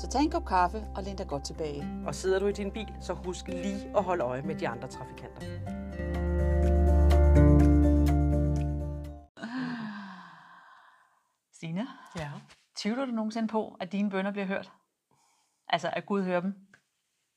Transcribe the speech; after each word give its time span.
Så 0.00 0.08
tag 0.08 0.22
en 0.22 0.30
kop 0.30 0.44
kaffe 0.46 0.86
og 0.96 1.02
læn 1.02 1.16
dig 1.16 1.28
godt 1.28 1.44
tilbage. 1.44 2.02
Og 2.06 2.14
sidder 2.14 2.38
du 2.38 2.46
i 2.46 2.52
din 2.52 2.72
bil, 2.72 2.94
så 3.00 3.12
husk 3.12 3.48
lige 3.48 3.96
at 3.96 4.04
holde 4.04 4.24
øje 4.24 4.42
med 4.42 4.54
de 4.54 4.68
andre 4.68 4.88
trafikanter. 4.88 5.40
Stine, 11.52 11.86
Ja. 12.16 12.30
tvivler 12.76 13.04
du 13.04 13.12
nogensinde 13.12 13.48
på, 13.48 13.76
at 13.80 13.92
dine 13.92 14.10
bønder 14.10 14.30
bliver 14.30 14.46
hørt? 14.46 14.72
Altså, 15.68 15.90
at 15.92 16.06
Gud 16.06 16.22
hører 16.22 16.40
dem? 16.40 16.54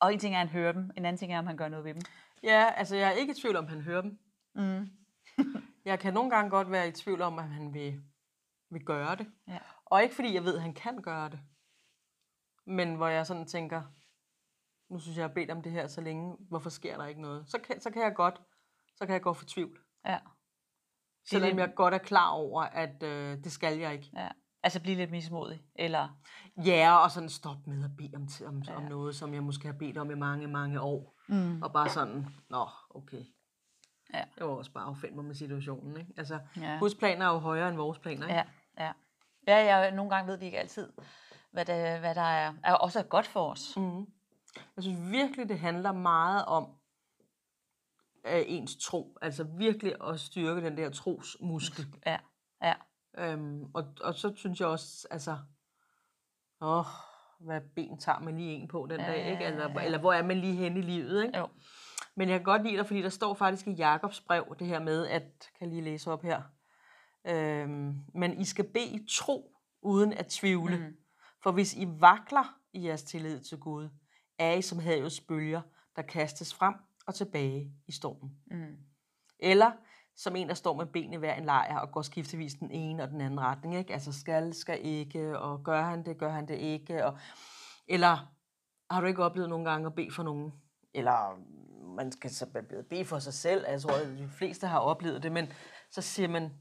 Og 0.00 0.12
en 0.12 0.18
ting 0.18 0.34
er, 0.34 0.40
at 0.40 0.48
han 0.48 0.56
hører 0.58 0.72
dem, 0.72 0.90
en 0.96 1.04
anden 1.04 1.18
ting 1.18 1.32
er, 1.32 1.38
om 1.38 1.46
han 1.46 1.56
gør 1.56 1.68
noget 1.68 1.84
ved 1.84 1.94
dem. 1.94 2.02
Ja, 2.42 2.70
altså 2.76 2.96
jeg 2.96 3.08
er 3.08 3.12
ikke 3.12 3.30
i 3.30 3.40
tvivl 3.40 3.56
om, 3.56 3.66
han 3.66 3.80
hører 3.80 4.00
dem. 4.02 4.18
Mm. 4.54 4.88
Jeg 5.84 5.98
kan 6.00 6.14
nogle 6.14 6.30
gange 6.30 6.50
godt 6.50 6.70
være 6.70 6.88
i 6.88 6.92
tvivl 6.92 7.22
om, 7.22 7.38
at 7.38 7.48
han 7.48 7.74
vil, 7.74 8.02
vil 8.70 8.84
gøre 8.84 9.16
det. 9.16 9.26
Ja. 9.48 9.58
Og 9.84 10.02
ikke 10.02 10.14
fordi 10.14 10.34
jeg 10.34 10.44
ved, 10.44 10.56
at 10.56 10.62
han 10.62 10.74
kan 10.74 11.02
gøre 11.02 11.28
det. 11.30 11.40
Men 12.66 12.94
hvor 12.94 13.08
jeg 13.08 13.26
sådan 13.26 13.46
tænker, 13.46 13.82
nu 14.90 14.98
synes 14.98 15.16
jeg, 15.16 15.22
jeg 15.22 15.28
har 15.28 15.34
bedt 15.34 15.50
om 15.50 15.62
det 15.62 15.72
her 15.72 15.86
så 15.86 16.00
længe, 16.00 16.36
hvorfor 16.48 16.70
sker 16.70 16.96
der 16.96 17.06
ikke 17.06 17.20
noget? 17.22 17.44
Så 17.50 17.58
kan, 17.58 17.80
så 17.80 17.90
kan 17.90 18.02
jeg 18.02 18.14
godt, 18.14 18.40
så 18.96 19.06
kan 19.06 19.12
jeg 19.12 19.22
gå 19.22 19.32
for 19.32 19.44
tvivl. 19.48 19.78
Ja. 20.06 20.18
Selvom 21.30 21.48
lidt- 21.48 21.58
jeg 21.58 21.72
godt 21.74 21.94
er 21.94 21.98
klar 21.98 22.30
over, 22.30 22.62
at 22.62 23.02
øh, 23.02 23.38
det 23.44 23.52
skal 23.52 23.78
jeg 23.78 23.92
ikke. 23.92 24.10
ja. 24.16 24.28
Altså, 24.62 24.80
blive 24.82 24.96
lidt 24.96 25.10
mismodig. 25.10 25.62
Eller, 25.74 26.20
Ja, 26.64 26.96
og 26.96 27.10
sådan 27.10 27.28
stop 27.28 27.66
med 27.66 27.84
at 27.84 27.90
bede 27.98 28.12
om, 28.16 28.28
om, 28.46 28.58
Ja. 28.62 28.76
om 28.76 28.82
noget, 28.82 29.14
som 29.16 29.34
jeg 29.34 29.42
måske 29.42 29.66
har 29.66 29.74
bedt 29.78 29.98
om 29.98 30.10
i 30.10 30.14
mange, 30.14 30.46
mange 30.48 30.80
år. 30.80 31.14
mm. 31.28 31.62
Og 31.62 31.72
bare 31.72 31.88
sådan, 31.88 32.26
nå, 32.50 32.68
okay. 32.90 33.24
Ja. 34.14 34.24
Jeg 34.38 34.46
var 34.48 34.52
også 34.54 34.72
bare 34.72 34.84
affændt 34.84 35.16
mig 35.16 35.24
med 35.24 35.34
situationen, 35.34 35.96
ikke? 35.96 36.12
Altså, 36.16 36.40
Ja. 36.56 36.76
Guds 36.80 36.94
planer 36.94 37.26
er 37.26 37.32
jo 37.32 37.38
højere 37.38 37.68
end 37.68 37.76
vores 37.76 37.98
planer, 37.98 38.26
ikke? 38.26 38.34
Ja, 38.34 38.44
ja. 38.84 38.92
Ja, 39.48 39.78
ja, 39.84 39.90
nogle 39.90 40.10
gange 40.14 40.28
ved 40.30 40.38
vi 40.38 40.44
ikke 40.44 40.58
altid, 40.58 40.92
hvad 41.54 41.64
der, 41.64 41.98
hvad 41.98 42.14
der 42.14 42.20
er, 42.20 42.54
er 42.64 42.74
også 42.74 42.98
er 42.98 43.02
godt 43.02 43.26
for 43.26 43.50
os. 43.50 43.76
Mm. 43.76 44.06
Jeg 44.76 44.84
synes 44.84 45.10
virkelig, 45.10 45.48
det 45.48 45.58
handler 45.58 45.92
meget 45.92 46.44
om 46.44 46.68
øh, 48.26 48.42
ens 48.46 48.76
tro. 48.76 49.18
Altså 49.22 49.44
virkelig 49.44 49.94
at 50.04 50.20
styrke 50.20 50.60
den 50.60 50.76
der 50.76 50.90
trosmuskel. 50.90 51.86
Ja, 52.06 52.18
ja. 52.62 52.74
Øhm, 53.18 53.64
og, 53.74 53.84
og 54.00 54.14
så 54.14 54.32
synes 54.36 54.60
jeg 54.60 54.68
også, 54.68 55.08
altså, 55.10 55.38
åh, 56.60 56.84
hvad 57.40 57.60
ben 57.60 57.98
tager 57.98 58.18
man 58.18 58.36
lige 58.36 58.52
en 58.52 58.68
på 58.68 58.86
den 58.90 59.00
Ja, 59.00 59.06
dag, 59.06 59.30
ikke? 59.30 59.44
Eller, 59.44 59.70
ja. 59.70 59.84
eller 59.84 59.98
hvor 59.98 60.12
er 60.12 60.22
man 60.22 60.40
lige 60.40 60.54
henne 60.54 60.78
i 60.78 60.82
livet, 60.82 61.24
ikke? 61.24 61.38
Jo. 61.38 61.48
Men 62.14 62.28
jeg 62.28 62.38
kan 62.38 62.44
godt 62.44 62.62
lide 62.62 62.76
dig, 62.76 62.86
fordi 62.86 63.02
der 63.02 63.08
står 63.08 63.34
faktisk 63.34 63.66
i 63.66 63.72
Jakobs 63.72 64.20
brev, 64.20 64.56
det 64.58 64.66
her 64.66 64.80
med, 64.80 65.06
at, 65.06 65.50
kan 65.58 65.68
lige 65.68 65.82
læse 65.82 66.10
op 66.10 66.22
her, 66.22 66.42
øhm, 67.24 67.94
men 68.14 68.40
I 68.40 68.44
skal 68.44 68.64
bede 68.64 68.86
i 68.86 69.06
tro, 69.10 69.56
uden 69.82 70.12
at 70.12 70.26
tvivle. 70.26 70.76
Mhm. 70.76 70.96
For 71.44 71.52
hvis 71.52 71.74
I 71.74 71.86
vakler 72.00 72.58
i 72.72 72.86
jeres 72.86 73.02
tillid 73.02 73.40
til 73.40 73.58
Gud, 73.58 73.88
er 74.38 74.52
I 74.52 74.62
som 74.62 74.78
havets 74.78 75.20
bølger, 75.20 75.62
der 75.96 76.02
kastes 76.02 76.54
frem 76.54 76.74
og 77.06 77.14
tilbage 77.14 77.72
i 77.86 77.92
stormen. 77.92 78.30
Mm. 78.50 78.76
Eller 79.38 79.72
som 80.16 80.36
en, 80.36 80.48
der 80.48 80.54
står 80.54 80.76
med 80.76 80.86
benene 80.86 81.18
hver 81.18 81.34
en 81.34 81.44
lejr 81.44 81.78
og 81.78 81.92
går 81.92 82.02
skiftevis 82.02 82.54
den 82.54 82.70
ene 82.70 83.02
og 83.02 83.08
den 83.08 83.20
anden 83.20 83.40
retning. 83.40 83.76
Ikke? 83.76 83.92
Altså 83.92 84.12
skal, 84.12 84.54
skal 84.54 84.78
ikke, 84.82 85.38
og 85.38 85.64
gør 85.64 85.82
han 85.82 86.04
det, 86.06 86.18
gør 86.18 86.30
han 86.30 86.48
det 86.48 86.58
ikke. 86.58 87.06
Og, 87.06 87.18
eller 87.88 88.34
har 88.90 89.00
du 89.00 89.06
ikke 89.06 89.24
oplevet 89.24 89.50
nogle 89.50 89.70
gange 89.70 89.86
at 89.86 89.94
bede 89.94 90.10
for 90.10 90.22
nogen? 90.22 90.52
Eller 90.94 91.40
man 91.96 92.12
skal 92.12 92.30
så 92.30 92.46
bede 92.90 93.04
for 93.04 93.18
sig 93.18 93.34
selv. 93.34 93.64
Jeg 93.68 93.80
tror, 93.80 93.92
at 93.92 94.18
de 94.18 94.28
fleste 94.28 94.66
har 94.66 94.78
oplevet 94.78 95.22
det, 95.22 95.32
men 95.32 95.52
så 95.90 96.02
siger 96.02 96.28
man, 96.28 96.52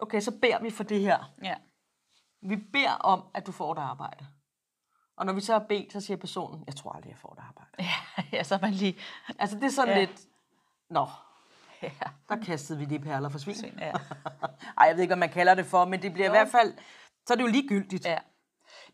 okay, 0.00 0.20
så 0.20 0.38
beder 0.40 0.62
vi 0.62 0.70
for 0.70 0.84
det 0.84 1.00
her. 1.00 1.34
Ja. 1.42 1.54
Vi 2.42 2.56
beder 2.56 2.92
om, 2.92 3.24
at 3.34 3.46
du 3.46 3.52
får 3.52 3.72
et 3.72 3.78
arbejde. 3.78 4.26
Og 5.16 5.26
når 5.26 5.32
vi 5.32 5.40
så 5.40 5.52
har 5.52 5.64
bedt, 5.68 5.92
så 5.92 6.00
siger 6.00 6.16
personen, 6.16 6.64
jeg 6.66 6.76
tror 6.76 6.92
aldrig, 6.92 7.10
jeg 7.10 7.18
får 7.18 7.32
et 7.32 7.44
arbejde. 7.48 7.70
Ja, 7.78 8.22
ja, 8.38 8.42
så 8.42 8.58
man 8.62 8.70
lige... 8.72 8.96
Altså 9.38 9.56
det 9.56 9.64
er 9.64 9.70
sådan 9.70 9.94
Ja. 9.94 10.00
lidt, 10.00 10.20
nå, 10.90 11.06
Ja, 11.82 11.90
der 12.28 12.36
kastede 12.44 12.78
vi 12.78 12.84
lige 12.84 12.98
perler 13.00 13.28
for 13.28 13.38
svin. 13.38 13.78
ja. 13.78 13.92
Ej, 14.78 14.86
jeg 14.86 14.94
ved 14.94 15.02
ikke, 15.02 15.08
hvad 15.10 15.16
man 15.16 15.28
kalder 15.28 15.54
det 15.54 15.66
for, 15.66 15.84
men 15.84 16.02
det 16.02 16.12
bliver 16.12 16.26
jo. 16.26 16.32
i 16.32 16.36
hvert 16.36 16.48
fald, 16.48 16.74
så 17.26 17.32
er 17.32 17.36
det 17.36 17.42
jo 17.42 17.48
ligegyldigt. 17.48 18.04
ja. 18.04 18.18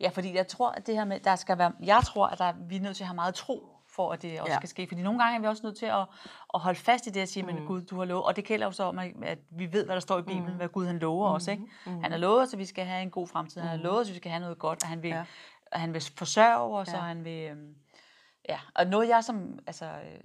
Ja, 0.00 0.08
fordi 0.08 0.34
jeg 0.34 0.48
tror, 0.48 0.70
at 0.70 0.86
det 0.86 0.94
her 0.96 1.04
med, 1.04 1.20
der 1.20 1.36
skal 1.36 1.58
være, 1.58 1.72
jeg 1.82 2.02
tror, 2.06 2.26
at 2.26 2.38
der, 2.38 2.52
vi 2.68 2.76
er 2.76 2.80
nødt 2.80 2.96
til 2.96 3.04
at 3.04 3.08
have 3.08 3.14
meget 3.14 3.34
tro, 3.34 3.75
for 3.96 4.12
at 4.12 4.22
det 4.22 4.40
også 4.40 4.52
Ja. 4.52 4.58
skal 4.58 4.68
ske. 4.68 4.86
Fordi 4.88 5.02
nogle 5.02 5.18
gange 5.22 5.36
er 5.36 5.40
vi 5.40 5.46
også 5.46 5.62
nødt 5.66 5.76
til 5.76 5.86
at, 5.86 6.06
at 6.54 6.60
holde 6.60 6.78
fast 6.78 7.06
i 7.06 7.10
det 7.10 7.20
at 7.20 7.28
sige, 7.28 7.42
men 7.42 7.56
Mhm. 7.56 7.66
Gud, 7.66 7.82
du 7.82 7.98
har 7.98 8.04
lovet. 8.04 8.24
Og 8.24 8.36
det 8.36 8.44
gælder 8.44 8.66
jo 8.66 8.72
så 8.72 8.84
om, 8.84 8.98
at 9.22 9.38
vi 9.50 9.72
ved, 9.72 9.84
hvad 9.84 9.94
der 9.94 10.00
står 10.00 10.18
i 10.18 10.22
Bibelen, 10.22 10.44
Mhm. 10.46 10.56
hvad 10.56 10.68
Gud 10.68 10.86
han 10.86 10.98
lover 10.98 11.28
os. 11.30 11.46
Ikke? 11.48 11.62
Mhm. 11.86 12.02
Han 12.02 12.10
har 12.12 12.18
lovet 12.18 12.42
os, 12.42 12.52
at 12.52 12.58
vi 12.58 12.64
skal 12.64 12.84
have 12.84 13.02
en 13.02 13.10
god 13.10 13.26
fremtid. 13.28 13.60
Han 13.60 13.70
har 13.70 13.76
Mhm. 13.76 13.84
lovet 13.84 14.00
os, 14.00 14.08
at 14.08 14.12
vi 14.14 14.18
skal 14.18 14.30
have 14.30 14.40
noget 14.40 14.58
godt, 14.58 14.82
og 14.82 14.88
han 14.88 15.02
vil, 15.02 15.10
Ja. 15.10 15.24
og 15.72 15.80
han 15.80 15.94
vil 15.94 16.02
forsørge 16.16 16.78
os, 16.78 16.88
Ja. 16.88 16.92
ja. 16.92 16.98
og 16.98 17.04
han 17.04 17.24
vil... 17.24 17.50
Øhm, 17.50 17.74
ja, 18.48 18.58
og 18.74 18.86
noget 18.86 19.08
jeg 19.08 19.24
som, 19.24 19.58
altså, 19.66 19.84
øh, 19.84 20.20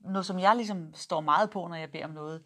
noget 0.00 0.26
som 0.26 0.38
jeg 0.38 0.56
ligesom 0.56 0.94
står 0.94 1.20
meget 1.20 1.50
på, 1.50 1.66
når 1.66 1.74
jeg 1.76 1.90
beder 1.90 2.04
om 2.04 2.10
noget, 2.10 2.42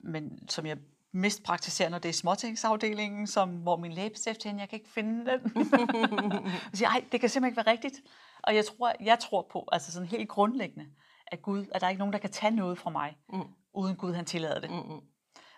men 0.00 0.48
som 0.48 0.66
jeg 0.66 0.76
mest 1.12 1.42
praktiserer, 1.42 1.88
når 1.88 1.98
det 1.98 2.08
er 2.08 2.12
småtingsafdelingen, 2.12 3.26
som, 3.26 3.48
hvor 3.50 3.76
min 3.76 3.92
læbestift 3.92 4.44
hen, 4.44 4.58
jeg 4.58 4.68
kan 4.68 4.78
ikke 4.78 4.90
finde 4.90 5.30
den. 5.32 5.52
jeg 6.44 6.74
siger, 6.74 6.88
ej, 6.88 7.04
det 7.12 7.20
kan 7.20 7.28
simpelthen 7.28 7.44
ikke 7.44 7.56
være 7.66 7.72
rigtigt. 7.72 7.94
Og 8.48 8.54
jeg 8.54 8.64
tror, 8.66 8.92
jeg 9.00 9.18
tror 9.18 9.48
på, 9.52 9.68
altså 9.72 9.92
sådan 9.92 10.08
helt 10.08 10.28
grundlæggende, 10.28 10.86
at 11.26 11.42
Gud, 11.42 11.66
at 11.74 11.80
der 11.80 11.86
er 11.86 11.90
ikke 11.90 11.98
nogen, 11.98 12.12
der 12.12 12.18
kan 12.18 12.30
tage 12.30 12.50
noget 12.56 12.78
fra 12.78 12.90
mig, 12.90 13.16
Mm. 13.32 13.42
uden 13.74 13.96
Gud 13.96 14.12
han 14.14 14.24
tillader 14.24 14.60
det. 14.60 14.70
Mm-mm. 14.70 15.00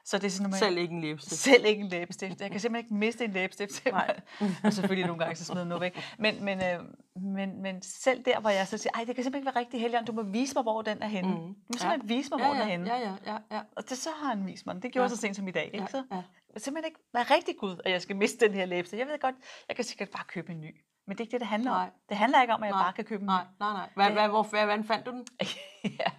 Så 0.05 0.19
det 0.19 0.25
er 0.25 0.31
sådan, 0.31 0.53
at 0.53 0.59
Selv 0.59 0.78
ikke 0.78 0.95
en 0.95 1.00
læbestift. 1.00 1.41
selv 1.41 1.65
ikke 1.65 1.81
en 1.83 1.89
læbestift. 1.89 2.41
Jeg 2.41 2.50
kan 2.50 2.61
simpelthen 2.61 2.84
ikke 2.87 2.95
miste 2.95 3.25
en 3.25 3.31
læbestift. 3.33 3.84
Nej. 3.93 4.21
og 4.65 4.73
selvfølgelig 4.73 5.06
nogle 5.06 5.25
gange, 5.25 5.37
så 5.37 5.45
smider 5.45 5.65
noget 5.65 5.81
væk. 5.81 5.99
Men, 6.19 6.45
men, 6.45 6.59
øh, 6.65 6.81
men, 7.23 7.62
men 7.62 7.83
selv 7.83 8.25
der, 8.25 8.41
hvor 8.41 8.50
jeg 8.50 8.67
så 8.69 8.79
siger, 8.79 8.93
ej, 8.95 9.05
det 9.05 9.15
kan 9.15 9.25
simpelthen 9.25 9.43
ikke 9.49 9.55
være 9.55 9.61
rigtigt, 9.65 9.81
Helligånd, 9.81 10.06
du 10.06 10.12
må 10.12 10.23
vise 10.23 10.55
mig, 10.55 10.62
hvor 10.62 10.83
den 10.83 11.03
er 11.03 11.06
henne. 11.06 11.31
Mm. 11.31 11.37
Du 11.37 11.45
må 11.49 11.79
simpelthen 11.79 12.09
vise 12.09 12.31
mig, 12.31 12.39
hvor 12.47 12.47
ja, 12.47 12.53
den 12.53 12.61
er 12.61 12.65
ja, 12.67 12.71
henne. 12.71 12.95
ja, 12.95 12.99
ja, 12.99 13.15
ja, 13.27 13.56
ja. 13.56 13.61
Og 13.77 13.89
det, 13.89 13.99
så 13.99 14.11
har 14.23 14.29
han 14.29 14.47
vist 14.47 14.67
mig 14.67 14.75
den. 14.75 14.83
Det 14.83 14.93
gjorde 14.93 15.03
Ja. 15.05 15.11
ja. 15.11 15.15
så 15.15 15.21
sent 15.21 15.37
som 15.37 15.49
i 15.49 15.50
dag. 15.50 15.65
Ikke? 15.65 15.79
ja, 15.79 15.87
Så 15.87 15.97
ja. 16.12 16.23
kan 16.53 16.61
simpelthen 16.61 16.89
ikke 16.91 17.00
være 17.12 17.25
rigtig 17.25 17.56
Gud, 17.56 17.77
at 17.84 17.93
jeg 17.93 18.03
skal 18.03 18.17
miste 18.17 18.47
den 18.47 18.55
her 18.55 18.65
læbestift. 18.67 19.00
Jeg 19.00 19.06
ved 19.09 19.19
godt, 19.21 19.34
jeg 19.69 19.77
kan 19.77 19.84
sikkert 19.84 20.09
bare 20.11 20.25
købe 20.29 20.53
en 20.53 20.61
ny. 20.61 20.75
Men 21.10 21.16
det 21.19 21.21
er 21.21 21.25
ikke 21.25 21.32
det, 21.32 21.41
det 21.41 21.48
handler 21.48 21.71
Nej. 21.71 21.82
om. 21.84 21.91
Det 22.09 22.16
handler 22.16 22.43
ikke 22.43 22.54
om, 22.54 22.62
at 22.62 22.66
jeg 22.66 22.75
Nej, 22.75 22.82
bare 22.82 22.93
kan 22.93 23.04
købe 23.04 23.21
en 23.21 23.26
Nej, 23.26 23.44
nej, 23.60 23.72
nej. 23.72 23.88
Hvad, 23.94 24.10
hvad, 24.10 24.28
hvor, 24.28 24.43
hvad, 24.43 24.65
hvordan 24.65 24.84
fandt 24.84 25.06
du 25.06 25.10
den? 25.10 25.26
ja. 26.00 26.10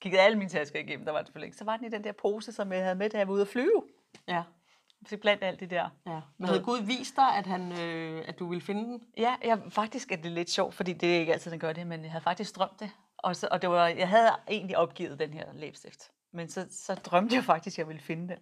Kiggede 0.00 0.22
alle 0.22 0.38
mine 0.38 0.50
tasker 0.50 0.80
igennem, 0.80 1.04
der 1.04 1.12
var 1.12 1.18
det 1.18 1.26
selvfølgelig 1.26 1.46
ikke. 1.46 1.56
Så 1.56 1.64
var 1.64 1.76
den 1.76 1.86
i 1.86 1.88
den 1.88 2.04
der 2.04 2.12
pose, 2.12 2.52
som 2.52 2.72
jeg 2.72 2.82
havde 2.82 2.94
med, 2.94 3.10
da 3.10 3.18
jeg 3.18 3.28
var 3.28 3.34
ude 3.34 3.42
at 3.42 3.48
flyve. 3.48 3.82
Ja, 4.28 4.42
Så 5.08 5.16
blandt 5.16 5.44
alt 5.44 5.60
det 5.60 5.70
der. 5.70 5.88
ja. 6.06 6.20
Men 6.38 6.48
havde 6.48 6.62
Gud 6.62 6.82
vist 6.82 7.16
dig, 7.16 7.36
at, 7.36 7.46
han, 7.46 7.72
øh, 7.80 8.24
at 8.28 8.38
du 8.38 8.48
ville 8.48 8.62
finde 8.62 8.84
den? 8.84 9.00
Ja, 9.16 9.34
jeg, 9.44 9.58
faktisk 9.70 10.12
er 10.12 10.16
det 10.16 10.32
lidt 10.32 10.50
sjovt, 10.50 10.74
fordi 10.74 10.92
det 10.92 11.16
er 11.16 11.20
ikke 11.20 11.32
altid, 11.32 11.50
den 11.50 11.60
gør 11.60 11.72
det, 11.72 11.86
men 11.86 12.02
jeg 12.02 12.10
havde 12.10 12.24
faktisk 12.24 12.56
drømt 12.56 12.80
det. 12.80 12.90
Og, 13.18 13.36
så, 13.36 13.48
og 13.50 13.62
det 13.62 13.70
var, 13.70 13.86
jeg 13.86 14.08
havde 14.08 14.28
egentlig 14.48 14.76
opgivet 14.78 15.18
den 15.18 15.32
her 15.34 15.44
læbstift. 15.52 16.10
Men 16.32 16.48
så, 16.48 16.66
så 16.70 16.94
drømte 16.94 17.34
jeg 17.34 17.44
faktisk, 17.44 17.74
at 17.74 17.78
jeg 17.78 17.88
ville 17.88 18.02
finde 18.02 18.28
den. 18.28 18.38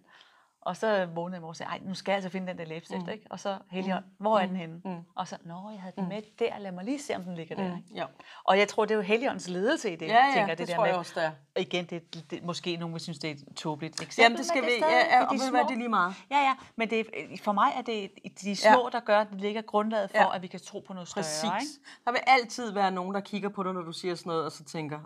Og 0.65 0.77
så 0.77 1.05
vågnede 1.05 1.35
jeg 1.35 1.41
morgen 1.41 1.49
og 1.49 1.55
sagde, 1.55 1.71
nu 1.87 1.93
skal 1.93 2.11
jeg 2.11 2.15
altså 2.15 2.29
finde 2.29 2.47
den 2.47 2.57
der 2.57 2.65
læbstift, 2.65 2.99
Mm. 3.01 3.05
mm. 3.05 3.11
ikke? 3.11 3.25
Og 3.29 3.39
så, 3.39 3.57
Helligånd, 3.71 4.03
hvor 4.19 4.39
er 4.39 4.45
den 4.45 4.55
henne? 4.55 4.81
Mm. 4.85 4.95
Og 5.15 5.27
så, 5.27 5.37
nå, 5.43 5.69
jeg 5.71 5.81
havde 5.81 5.95
den 5.95 6.07
med 6.07 6.21
der, 6.39 6.57
lad 6.59 6.71
mig 6.71 6.83
lige 6.85 6.99
se, 7.01 7.15
om 7.15 7.23
den 7.23 7.35
ligger 7.35 7.55
der. 7.55 7.63
Ikke? 7.65 7.87
Ja, 7.95 8.05
Og 8.43 8.57
jeg 8.57 8.67
tror, 8.67 8.85
det 8.85 8.91
er 8.91 8.95
jo 8.95 9.01
Helligåndens 9.01 9.47
ledelse 9.49 9.93
i 9.93 9.95
det, 9.95 10.07
ja, 10.07 10.25
ja 10.27 10.33
tænker 10.33 10.47
det, 10.47 10.57
det, 10.57 10.67
der 10.67 10.75
tror 10.75 10.83
med. 10.83 10.89
jeg 10.89 10.97
også, 10.99 11.13
der. 11.15 11.31
Igen, 11.61 11.85
det, 11.85 12.31
det, 12.31 12.43
måske 12.43 12.77
nogen 12.77 12.93
vil 12.93 13.01
synes, 13.01 13.19
det 13.19 13.29
er 13.29 13.33
et 13.33 13.43
tåbeligt 13.55 14.01
eksempel. 14.01 14.23
Jamen, 14.23 14.37
det 14.37 14.45
skal 14.45 14.61
vi, 14.63 14.69
ja, 14.81 15.17
ja, 15.17 15.21
de 15.21 15.25
og 15.25 15.33
du 15.33 15.37
små- 15.49 15.69
det 15.69 15.77
lige 15.77 15.89
meget. 15.89 16.13
Ja, 16.31 16.37
ja, 16.37 16.53
men 16.75 16.89
det, 16.89 17.05
for 17.41 17.51
mig 17.51 17.71
er 17.77 17.81
det 17.81 18.11
de 18.41 18.55
små, 18.55 18.89
der 18.91 18.99
gør, 18.99 19.19
at 19.19 19.27
det 19.31 19.41
ligger 19.41 19.61
grundlaget 19.61 20.09
for, 20.11 20.17
Ja. 20.17 20.35
at 20.35 20.41
vi 20.41 20.47
kan 20.47 20.59
tro 20.59 20.79
på 20.87 20.93
noget 20.93 21.09
Præcis. 21.13 21.31
større. 21.39 21.55
Ikke? 21.61 21.71
Der 22.05 22.11
vil 22.11 22.21
altid 22.27 22.71
være 22.71 22.91
nogen, 22.91 23.15
der 23.15 23.21
kigger 23.21 23.49
på 23.49 23.63
dig, 23.63 23.73
når 23.73 23.81
du 23.81 23.91
siger 23.91 24.15
sådan 24.15 24.29
noget, 24.29 24.45
og 24.45 24.51
så 24.51 24.63
tænker, 24.63 24.97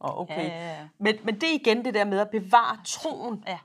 åh, 0.00 0.10
oh, 0.10 0.18
okay. 0.20 0.36
Ja, 0.36 0.42
ja, 0.48 0.72
ja. 0.80 0.88
Men, 1.00 1.16
men 1.24 1.34
det 1.34 1.42
er 1.50 1.54
igen 1.54 1.84
det 1.84 1.94
der 1.94 2.04
med 2.04 2.18
at 2.18 2.30
bevare 2.30 2.78
troen 2.84 3.44
Ja. 3.46 3.58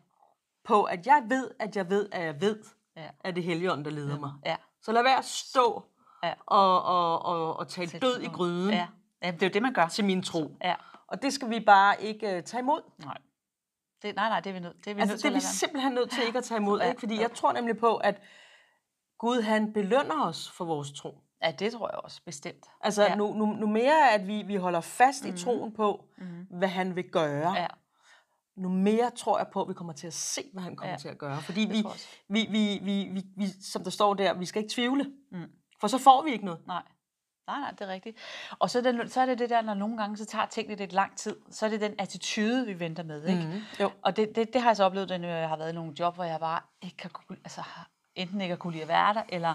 På, 0.66 0.84
at 0.84 1.08
jeg 1.08 1.24
ved, 1.30 1.52
at 1.60 1.76
jeg 1.76 1.90
ved, 1.90 2.10
at 2.12 2.24
jeg 2.26 2.42
ved, 2.42 2.60
Ja. 2.98 3.10
at 3.24 3.36
det 3.36 3.42
er 3.42 3.46
Helligånden, 3.46 3.86
der 3.86 3.92
leder 3.92 4.20
mig. 4.20 4.32
Ja. 4.46 4.56
Så 4.82 4.92
lad 4.92 5.04
være 5.04 5.18
at 5.18 5.26
stå 5.26 5.84
Ja. 6.24 6.34
og, 6.46 6.84
og, 6.84 7.26
og, 7.26 7.58
og 7.58 7.68
tale 7.68 7.90
Sæt 7.90 8.02
død 8.02 8.20
i 8.22 8.28
gryden 8.28 8.70
Ja. 8.70 8.88
ja, 9.24 9.32
det 9.32 9.44
er 9.44 9.48
jo 9.48 9.54
det, 9.54 9.62
man 9.62 9.74
gør. 9.74 9.88
til 9.88 10.06
min 10.06 10.24
tro. 10.24 10.58
Ja. 10.64 10.76
Og 11.08 11.22
det 11.22 11.34
skal 11.34 11.50
vi 11.50 11.60
bare 11.60 12.02
ikke 12.02 12.38
uh, 12.38 12.44
tage 12.44 12.62
imod. 12.62 12.82
Nej. 13.06 13.18
Det, 14.02 14.16
nej, 14.16 14.30
nej, 14.30 14.40
det 14.40 14.50
er 14.50 14.54
vi 14.54 14.60
nødt 14.60 14.86
det 14.86 14.92
er 14.92 14.96
vi 14.96 15.02
Altså, 15.02 15.14
nødt 15.14 15.24
det 15.24 15.28
er 15.30 15.32
til 15.32 15.36
vi 15.36 15.42
simpelthen 15.58 15.92
nødt 15.94 16.10
til 16.12 16.24
ikke 16.28 16.38
at 16.38 16.44
tage 16.44 16.58
imod. 16.58 16.80
Ja. 16.80 16.88
Ikke? 16.90 17.00
Fordi 17.00 17.22
jeg 17.22 17.32
tror 17.32 17.52
nemlig 17.54 17.78
på, 17.78 17.96
at 17.96 18.22
Gud 19.20 19.42
han 19.42 19.74
belønner 19.74 20.26
os 20.26 20.52
for 20.52 20.66
vores 20.66 20.92
tro. 20.92 21.18
Ja, 21.44 21.52
det 21.52 21.74
tror 21.74 21.90
jeg 21.90 22.00
også, 22.04 22.22
bestemt. 22.26 22.66
Altså, 22.82 23.04
Ja. 23.04 23.10
ja. 23.10 23.16
nu, 23.16 23.34
nu, 23.34 23.46
nu 23.46 23.68
mere, 23.68 24.12
at 24.12 24.28
vi, 24.28 24.42
vi 24.42 24.56
holder 24.56 24.82
fast 24.82 25.24
mm. 25.24 25.28
Mhm. 25.30 25.36
i 25.36 25.40
troen 25.40 25.74
på, 25.76 26.06
Mm-hmm. 26.18 26.58
hvad 26.58 26.68
han 26.68 26.96
vil 26.96 27.10
gøre, 27.12 27.54
Ja, 27.54 27.68
nu 28.58 28.70
mere 28.70 29.12
tror 29.16 29.38
jeg 29.38 29.48
på, 29.54 29.62
at 29.62 29.70
vi 29.70 29.74
kommer 29.74 29.94
til 29.94 30.08
at 30.08 30.14
se, 30.14 30.42
hvad 30.54 30.64
han 30.64 30.76
kommer 30.76 30.92
Ja. 30.92 30.98
til 30.98 31.08
at 31.08 31.18
gøre. 31.18 31.42
Fordi 31.42 31.62
vi, 31.62 31.84
vi, 32.30 32.48
vi, 32.52 32.80
vi, 32.84 33.10
vi, 33.14 33.24
vi, 33.38 33.48
som 33.62 33.84
der 33.84 33.92
står 33.92 34.14
der, 34.14 34.34
vi 34.34 34.46
skal 34.46 34.62
ikke 34.64 34.74
tvivle. 34.74 35.12
Mm. 35.32 35.46
For 35.82 35.88
så 35.88 35.98
får 35.98 36.24
vi 36.24 36.32
ikke 36.32 36.46
noget. 36.46 36.68
Nej. 36.68 36.84
Nej, 37.48 37.60
nej, 37.60 37.72
det 37.72 37.82
er 37.82 37.88
rigtigt. 37.88 38.18
Og 38.60 38.70
så 38.70 38.78
er, 38.80 38.82
det, 38.92 39.12
så 39.14 39.22
er 39.22 39.26
det 39.26 39.40
det 39.40 39.50
der, 39.50 39.62
når 39.62 39.74
nogle 39.74 39.98
gange 39.98 40.18
så 40.18 40.26
tager 40.26 40.46
tingene 40.46 40.76
lidt 40.76 40.94
lang 40.94 41.18
tid, 41.18 41.36
så 41.52 41.66
er 41.66 41.70
det 41.70 41.82
den 41.82 41.94
attitude, 42.00 42.66
vi 42.66 42.80
venter 42.80 43.04
med. 43.04 43.26
Ikke? 43.28 43.42
Mm. 43.54 43.62
Jo. 43.80 43.92
Og 44.02 44.16
det, 44.18 44.36
det, 44.36 44.54
det 44.54 44.62
har 44.62 44.70
jeg 44.70 44.78
så 44.78 44.84
oplevet, 44.84 45.22
når 45.22 45.28
jeg 45.28 45.50
har 45.50 45.58
været 45.58 45.72
i 45.72 45.76
nogle 45.76 45.94
job, 46.00 46.16
hvor 46.16 46.24
jeg 46.24 46.40
bare 46.40 46.60
ikke 46.82 46.98
kan, 46.98 47.10
kunne- 47.10 47.38
altså, 47.44 47.62
enten 48.16 48.42
ikke 48.42 48.52
har 48.52 48.58
kunne 48.58 48.72
lide 48.74 48.84
at 48.84 48.90
være 48.90 49.14
der, 49.14 49.24
eller 49.30 49.54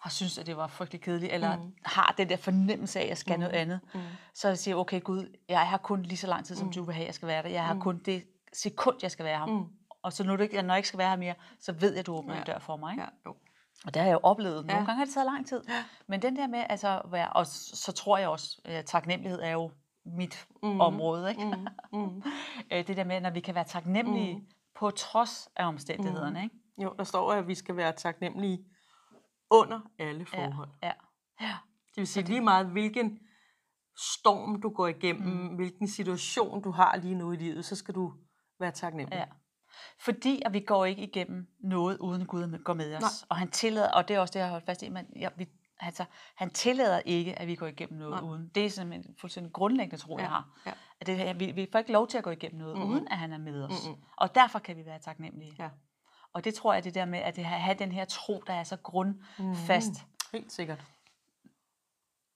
har 0.00 0.10
synes 0.10 0.38
at 0.38 0.46
det 0.46 0.56
var 0.56 0.66
frygtelig 0.66 1.00
kedeligt, 1.00 1.32
eller 1.32 1.56
mm. 1.56 1.72
har 1.84 2.14
den 2.18 2.28
der 2.28 2.36
fornemmelse 2.36 2.98
af, 2.98 3.02
at 3.02 3.08
jeg 3.08 3.18
skal 3.18 3.34
mm. 3.36 3.40
noget 3.40 3.54
andet. 3.54 3.80
Mm. 3.94 4.00
Så 4.34 4.48
jeg 4.48 4.58
siger, 4.58 4.74
okay 4.76 5.00
Gud, 5.02 5.36
jeg 5.48 5.60
har 5.68 5.76
kun 5.78 6.02
lige 6.02 6.16
så 6.18 6.26
lang 6.26 6.44
tid, 6.44 6.56
som 6.56 6.66
mm. 6.66 6.72
du 6.72 6.82
vil 6.84 6.94
have, 6.94 7.06
jeg 7.06 7.14
skal 7.14 7.28
være 7.28 7.42
der. 7.42 7.48
Jeg 7.48 7.64
har 7.66 7.74
mm. 7.74 7.80
kun 7.80 7.98
det 7.98 8.24
sekund, 8.52 8.96
jeg 9.02 9.10
skal 9.10 9.24
være 9.24 9.38
her. 9.38 9.46
Mm. 9.46 9.64
Og 10.02 10.12
så 10.12 10.24
når, 10.24 10.36
du 10.36 10.42
ikke, 10.42 10.62
når 10.62 10.74
jeg 10.74 10.78
ikke 10.78 10.88
skal 10.88 10.98
være 10.98 11.08
her 11.10 11.16
mere, 11.16 11.34
så 11.60 11.72
ved 11.72 11.90
jeg, 11.90 11.98
at 12.00 12.06
du 12.06 12.14
åbner 12.14 12.32
ja. 12.32 12.36
Ja. 12.36 12.42
en 12.42 12.46
dør 12.46 12.58
for 12.58 12.76
mig. 12.76 12.92
Ikke? 12.92 13.02
Ja, 13.02 13.08
jo. 13.26 13.34
Og 13.86 13.94
det 13.94 14.02
har 14.02 14.06
jeg 14.08 14.14
jo 14.14 14.20
oplevet. 14.22 14.66
Nogle 14.66 14.72
Ja. 14.72 14.78
gange 14.78 14.94
har 14.94 15.04
det 15.04 15.14
taget 15.14 15.26
lang 15.26 15.46
tid. 15.46 15.60
Men 16.06 16.22
den 16.22 16.36
der 16.36 16.46
med, 16.46 16.64
altså, 16.68 17.02
være, 17.10 17.28
og 17.32 17.46
så 17.46 17.92
tror 17.92 18.18
jeg 18.18 18.28
også, 18.28 18.60
at 18.64 18.84
taknemmelighed 18.86 19.40
er 19.42 19.50
jo 19.50 19.70
mit 20.04 20.46
mm. 20.62 20.80
Område. 20.80 21.30
Ikke? 21.30 21.44
Mm. 21.44 21.98
Mm. 22.00 22.22
Øh, 22.72 22.86
det 22.86 22.96
der 22.96 23.04
med, 23.04 23.20
når 23.20 23.30
vi 23.30 23.40
kan 23.40 23.54
være 23.54 23.64
taknemmelige 23.64 24.34
Mhm. 24.34 24.46
på 24.78 24.90
trods 24.90 25.48
af 25.56 25.64
omstændighederne. 25.66 26.42
Ikke? 26.42 26.54
Jo, 26.82 26.94
der 26.98 27.04
står, 27.04 27.32
at 27.32 27.48
vi 27.48 27.54
skal 27.54 27.76
være 27.76 27.92
taknemmelige 27.92 28.64
under 29.50 29.80
alle 29.98 30.26
forhold. 30.26 30.68
Ja. 30.82 30.92
ja. 31.40 31.56
Det 31.88 31.96
vil 31.96 32.06
sige 32.06 32.24
lige 32.26 32.40
meget, 32.40 32.66
hvilken 32.66 33.18
storm 33.96 34.60
du 34.62 34.68
går 34.70 34.86
igennem, 34.86 35.28
mm. 35.28 35.54
hvilken 35.56 35.88
situation 35.88 36.62
du 36.62 36.70
har 36.70 36.96
lige 36.96 37.14
nu 37.14 37.32
i 37.32 37.36
livet, 37.36 37.64
så 37.64 37.76
skal 37.76 37.94
du 37.94 38.12
være 38.60 38.70
taknemmelig. 38.70 39.16
Ja. 39.16 39.24
Fordi 40.00 40.42
at 40.46 40.52
vi 40.52 40.60
går 40.60 40.84
ikke 40.84 41.02
igennem 41.02 41.46
noget, 41.60 41.98
uden 41.98 42.26
Gud 42.26 42.58
går 42.64 42.74
med 42.74 42.94
os. 42.96 43.00
Nej. 43.00 43.10
Og 43.28 43.36
han 43.36 43.50
tillader, 43.50 43.90
og 43.92 44.08
det 44.08 44.16
er 44.16 44.20
også 44.20 44.32
det, 44.32 44.38
jeg 44.38 44.46
har 44.46 44.50
holdt 44.52 44.66
fast 44.66 44.82
i, 44.82 44.88
men 44.88 45.06
ja, 45.16 45.28
vi, 45.36 45.48
altså, 45.80 46.04
han 46.36 46.50
tillader 46.50 46.98
ikke, 47.04 47.38
at 47.38 47.46
vi 47.48 47.54
går 47.54 47.66
igennem 47.66 47.98
noget 47.98 48.22
Nej. 48.22 48.30
uden. 48.30 48.48
Det 48.54 48.66
er 48.66 48.70
simpelthen 48.70 49.10
en 49.10 49.16
fuldstændig 49.20 49.52
grundlæggende 49.52 49.96
tro, 50.04 50.16
Ja, 50.18 50.22
jeg 50.22 50.30
har. 50.30 50.60
ja. 50.66 50.72
At 51.00 51.06
det, 51.06 51.40
vi, 51.40 51.52
vi 51.52 51.68
får 51.72 51.78
ikke 51.78 51.92
lov 51.92 52.08
til 52.08 52.18
at 52.18 52.24
gå 52.24 52.30
igennem 52.30 52.58
noget, 52.58 52.78
Mhm. 52.78 52.88
uden 52.90 53.08
at 53.08 53.18
han 53.18 53.32
er 53.32 53.38
med 53.38 53.62
os. 53.64 53.86
Mhm. 53.88 53.96
Og 54.16 54.34
derfor 54.34 54.58
kan 54.58 54.76
vi 54.76 54.84
være 54.86 54.98
taknemmelige. 54.98 55.52
Ja. 55.58 55.68
Og 56.38 56.44
det 56.44 56.54
tror 56.54 56.74
jeg, 56.74 56.84
det 56.84 56.94
der 56.94 57.04
med 57.04 57.18
at 57.18 57.38
have 57.38 57.76
den 57.78 57.92
her 57.92 58.04
tro, 58.04 58.42
der 58.46 58.52
er 58.52 58.62
så 58.64 58.76
grundfast. 58.76 59.92
Mm. 59.92 60.38
Helt 60.38 60.52
sikkert. 60.52 60.84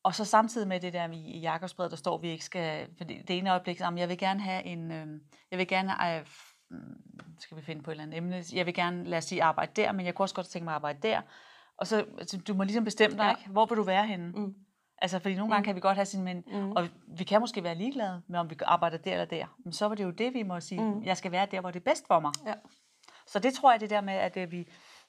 Og 0.05 0.15
så 0.15 0.25
samtidig 0.25 0.69
med 0.69 0.81
det 0.81 0.93
der 0.93 1.09
i, 1.13 1.17
i 1.17 1.41
Jakobsbrevet, 1.41 1.91
der 1.91 1.97
står, 1.97 2.15
at 2.17 2.23
vi 2.23 2.29
ikke 2.29 2.45
skal... 2.45 2.89
Fordi 2.97 3.23
det 3.23 3.39
ene 3.39 3.51
øjeblik, 3.51 3.79
så, 3.79 3.85
"Jamen, 3.85 3.99
jeg 3.99 4.09
vil 4.09 4.19
gerne 4.19 4.41
have 4.41 4.65
en... 4.65 4.93
Øh, 4.93 5.07
jeg 5.51 5.59
vil 5.59 5.69
gerne... 5.69 6.17
Øh, 6.19 6.27
mm, 6.71 7.39
skal 7.39 7.57
vi 7.57 7.63
finde 7.63 7.83
på 7.83 7.91
et 7.91 7.93
eller 7.93 8.03
andet 8.05 8.17
emne? 8.17 8.43
Jeg 8.53 8.67
vil 8.67 8.75
gerne, 8.75 9.05
lad 9.05 9.19
os 9.19 9.25
sige, 9.25 9.43
arbejde 9.43 9.73
der, 9.83 9.93
men 9.93 10.07
jeg 10.07 10.15
kunne 10.15 10.25
også 10.25 10.35
godt 10.35 10.47
tænke 10.47 10.65
mig 10.65 10.73
at 10.73 10.77
arbejde 10.77 10.99
der. 11.09 11.21
Og 11.77 11.87
så, 11.87 12.05
altså, 12.19 12.39
du 12.39 12.55
må 12.55 12.63
ligesom 12.65 12.85
bestemme 12.85 13.17
dig, 13.17 13.25
Ja. 13.25 13.31
ikke? 13.31 13.51
Hvor 13.51 13.67
vil 13.67 13.77
du 13.77 13.83
være 13.83 14.07
henne? 14.07 14.33
Mm. 14.33 14.55
Altså, 14.99 15.19
fordi 15.19 15.35
nogle 15.35 15.53
gange 15.53 15.65
kan 15.65 15.75
vi 15.75 15.81
godt 15.81 15.97
have 15.97 16.05
sin, 16.07 16.23
men, 16.23 16.45
Mm. 16.47 16.73
og 16.73 16.89
vi 17.19 17.25
kan 17.25 17.41
måske 17.41 17.63
være 17.65 17.75
ligeglade 17.75 18.23
med, 18.29 18.39
om 18.41 18.51
vi 18.51 18.57
arbejder 18.65 18.97
der 18.99 19.13
eller 19.13 19.25
der. 19.25 19.47
Men 19.65 19.73
så 19.73 19.89
var 19.89 19.95
det 19.95 20.05
jo 20.05 20.11
det, 20.11 20.35
vi 20.35 20.43
må 20.43 20.61
sige, 20.61 20.83
Mm. 20.83 21.03
jeg 21.05 21.17
skal 21.17 21.33
være 21.33 21.47
der, 21.51 21.61
hvor 21.61 21.71
det 21.71 21.81
er 21.81 21.85
bedst 21.85 22.07
for 22.07 22.21
mig. 22.21 22.33
Ja. 22.47 22.55
Så 23.27 23.39
det 23.39 23.55
tror 23.55 23.71
jeg, 23.71 23.81
det 23.81 23.91
der 23.91 24.01
med, 24.01 24.15
at 24.15 24.37
øh, 24.37 24.51
vi, 24.51 24.69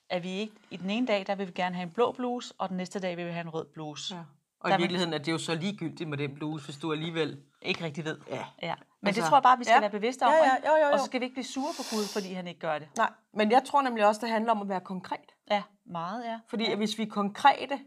at 0.09 0.23
vi 0.23 0.29
ikke, 0.29 0.53
i 0.71 0.77
den 0.77 0.89
ene 0.89 1.07
dag, 1.07 1.27
der 1.27 1.35
vil 1.35 1.47
vi 1.47 1.51
gerne 1.51 1.75
have 1.75 1.83
en 1.83 1.91
blå 1.93 2.11
bluse, 2.11 2.53
og 2.57 2.69
den 2.69 2.77
næste 2.77 2.99
dag 2.99 3.17
vil 3.17 3.25
vi 3.25 3.31
have 3.31 3.41
en 3.41 3.49
rød 3.49 3.65
bluse. 3.73 4.15
Ja. 4.15 4.21
Og 4.59 4.69
Der 4.69 4.75
i 4.77 4.79
virkeligheden 4.79 5.13
er 5.13 5.17
det 5.17 5.31
jo 5.31 5.37
så 5.37 5.55
ligegyldigt 5.55 6.09
med 6.09 6.17
den 6.17 6.35
bluse, 6.35 6.65
hvis 6.65 6.77
du 6.77 6.91
alligevel... 6.91 7.43
Ikke 7.61 7.83
rigtig 7.83 8.05
ved. 8.05 8.17
Ja. 8.29 8.45
Ja. 8.61 8.75
Men 9.01 9.07
Altså, 9.07 9.21
det 9.21 9.29
tror 9.29 9.37
jeg 9.37 9.43
bare, 9.43 9.57
vi 9.57 9.63
skal 9.63 9.73
ja. 9.73 9.79
være 9.79 9.89
bevidste 9.89 10.23
om. 10.23 10.31
Ja, 10.31 10.37
ja, 10.37 10.55
jo, 10.71 10.75
jo, 10.77 10.87
jo. 10.87 10.93
Og 10.93 10.99
så 10.99 11.05
skal 11.05 11.19
vi 11.19 11.25
ikke 11.25 11.33
blive 11.33 11.45
sure 11.45 11.73
på 11.77 11.83
Gud, 11.95 12.05
fordi 12.13 12.33
han 12.33 12.47
ikke 12.47 12.59
gør 12.59 12.79
det. 12.79 12.87
Nej, 12.97 13.11
men 13.33 13.51
jeg 13.51 13.63
tror 13.65 13.81
nemlig 13.81 14.05
også, 14.07 14.21
det 14.21 14.29
handler 14.29 14.51
om 14.51 14.61
at 14.61 14.69
være 14.69 14.81
konkret. 14.81 15.31
Ja, 15.51 15.63
meget, 15.85 16.25
ja. 16.25 16.39
Fordi 16.49 16.63
ja. 16.63 16.71
at 16.71 16.77
hvis 16.77 16.97
vi 16.97 17.03
er 17.03 17.09
konkrete, 17.09 17.79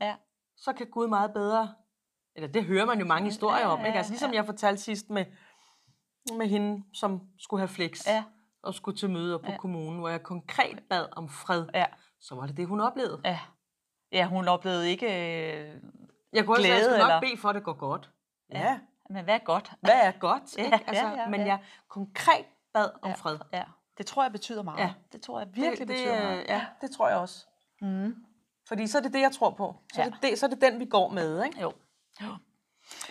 Ja. 0.00 0.14
så 0.56 0.72
kan 0.72 0.86
Gud 0.90 1.08
meget 1.08 1.32
bedre... 1.32 1.74
Eller 2.36 2.48
det 2.48 2.64
hører 2.64 2.86
man 2.86 2.98
jo 2.98 3.04
mange 3.06 3.24
historier 3.24 3.66
om, 3.66 3.80
ja, 3.80 3.86
ikke? 3.86 3.98
Altså 3.98 4.12
ligesom 4.12 4.30
ja. 4.30 4.36
jeg 4.36 4.46
fortalte 4.46 4.82
sidst 4.82 5.10
med, 5.10 5.24
med 6.38 6.48
hende, 6.48 6.84
som 6.94 7.20
skulle 7.38 7.60
have 7.60 7.68
flex 7.68 8.06
Ja, 8.06 8.24
og 8.62 8.74
skulle 8.74 8.96
til 8.98 9.10
møder 9.10 9.38
på 9.38 9.50
Ja. 9.50 9.56
kommunen, 9.56 9.98
hvor 9.98 10.08
jeg 10.08 10.22
konkret 10.22 10.82
bad 10.90 11.06
om 11.16 11.28
fred, 11.28 11.66
ja, 11.74 11.84
så 12.20 12.34
var 12.34 12.46
det 12.46 12.56
det, 12.56 12.66
hun 12.66 12.80
oplevede. 12.80 13.20
ja. 13.24 13.38
Ja, 14.12 14.26
hun 14.26 14.48
oplevede 14.48 14.90
ikke... 14.90 15.06
Øh, 15.06 15.74
Jeg 16.32 16.44
kunne 16.44 16.54
også 16.56 16.62
sige, 16.62 16.74
Glæde, 16.74 16.74
at 16.74 16.76
jeg 16.76 16.84
skulle 16.84 16.98
nok 16.98 17.08
eller- 17.08 17.20
bede 17.20 17.36
for, 17.40 17.48
at 17.48 17.54
det 17.54 17.64
går 17.64 17.72
godt. 17.72 18.10
Ja. 18.52 18.58
Ja, 18.60 18.78
men 19.10 19.24
hvad 19.24 19.34
er 19.34 19.38
godt? 19.44 19.72
hvad 19.80 20.00
er 20.02 20.10
godt? 20.10 20.58
Ja, 20.58 20.64
Ikke? 20.64 20.76
ja, 20.76 20.82
Altså, 20.86 21.06
ja, 21.06 21.28
men 21.28 21.40
ja. 21.40 21.46
jeg 21.46 21.58
konkret 21.88 22.44
bad 22.74 22.90
om 23.02 23.08
ja, 23.08 23.14
fred. 23.14 23.38
Ja, 23.52 23.64
det 23.98 24.06
tror 24.06 24.22
jeg 24.22 24.32
betyder 24.32 24.62
meget. 24.62 24.78
Ja. 24.78 24.92
Det 25.12 25.22
tror 25.22 25.38
jeg 25.40 25.48
virkelig 25.54 25.78
det, 25.78 25.86
betyder 25.96 26.14
det, 26.14 26.22
meget. 26.24 26.38
øh, 26.40 26.44
Ja, 26.48 26.66
det 26.80 26.90
tror 26.90 27.08
jeg 27.08 27.18
også. 27.18 27.46
Mm. 27.80 28.14
Fordi 28.68 28.86
så 28.86 28.98
er 28.98 29.02
det 29.02 29.12
det, 29.12 29.20
jeg 29.20 29.32
tror 29.32 29.50
på. 29.50 29.76
Så, 29.92 30.00
Ja. 30.00 30.06
er, 30.06 30.10
det, 30.10 30.22
det, 30.22 30.38
så 30.38 30.46
er 30.46 30.50
det 30.50 30.60
den, 30.60 30.80
vi 30.80 30.84
går 30.84 31.08
med. 31.08 31.44
Ikke? 31.44 31.60
Jo. 31.60 31.72
jo. 32.22 32.26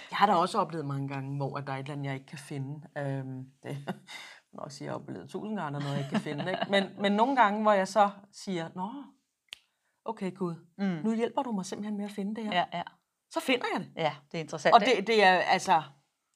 Jeg 0.10 0.18
har 0.18 0.26
da 0.26 0.34
også 0.34 0.58
oplevet 0.60 0.86
mange 0.86 1.08
gange, 1.08 1.38
hvor 1.38 1.58
at 1.58 1.68
der 1.68 1.74
er 1.74 1.78
et 1.78 1.80
eller 1.80 1.94
andet, 1.94 2.06
jeg 2.06 2.14
ikke 2.14 2.26
kan 2.26 2.38
finde. 2.38 2.88
Øhm, 2.98 3.46
det 3.64 3.78
jeg 4.54 4.58
vil 4.58 4.62
nok 4.62 4.72
sige, 4.72 4.86
at 4.86 4.88
jeg 4.88 4.94
har 4.94 5.00
oplevet 5.00 5.30
tusind 5.30 5.58
gange, 5.58 5.72
der 5.72 5.80
er 5.80 5.84
noget, 5.84 5.96
jeg 5.96 6.00
ikke 6.06 6.10
kan 6.12 6.22
finde. 6.22 6.52
Ikke? 6.52 6.66
Men, 6.70 7.02
men 7.02 7.12
nogle 7.12 7.36
gange, 7.36 7.62
hvor 7.62 7.72
jeg 7.72 7.88
så 7.88 8.10
siger, 8.32 8.70
Nå, 8.76 8.90
okay 10.06 10.34
Gud, 10.36 10.56
Mm. 10.78 10.86
nu 10.86 11.14
hjælper 11.16 11.44
du 11.44 11.52
mig 11.52 11.66
simpelthen 11.66 11.98
med 11.98 12.06
at 12.06 12.12
finde 12.12 12.36
det 12.36 12.44
her. 12.44 12.52
Ja, 12.54 12.66
ja. 12.78 12.84
Så 13.32 13.40
finder 13.40 13.66
jeg 13.74 13.80
det. 13.80 13.92
Ja, 13.96 14.16
det 14.32 14.38
er 14.38 14.42
interessant. 14.42 14.74
Og 14.76 14.80
det, 14.82 15.08
det 15.08 15.24
er 15.24 15.32
altså, 15.40 15.82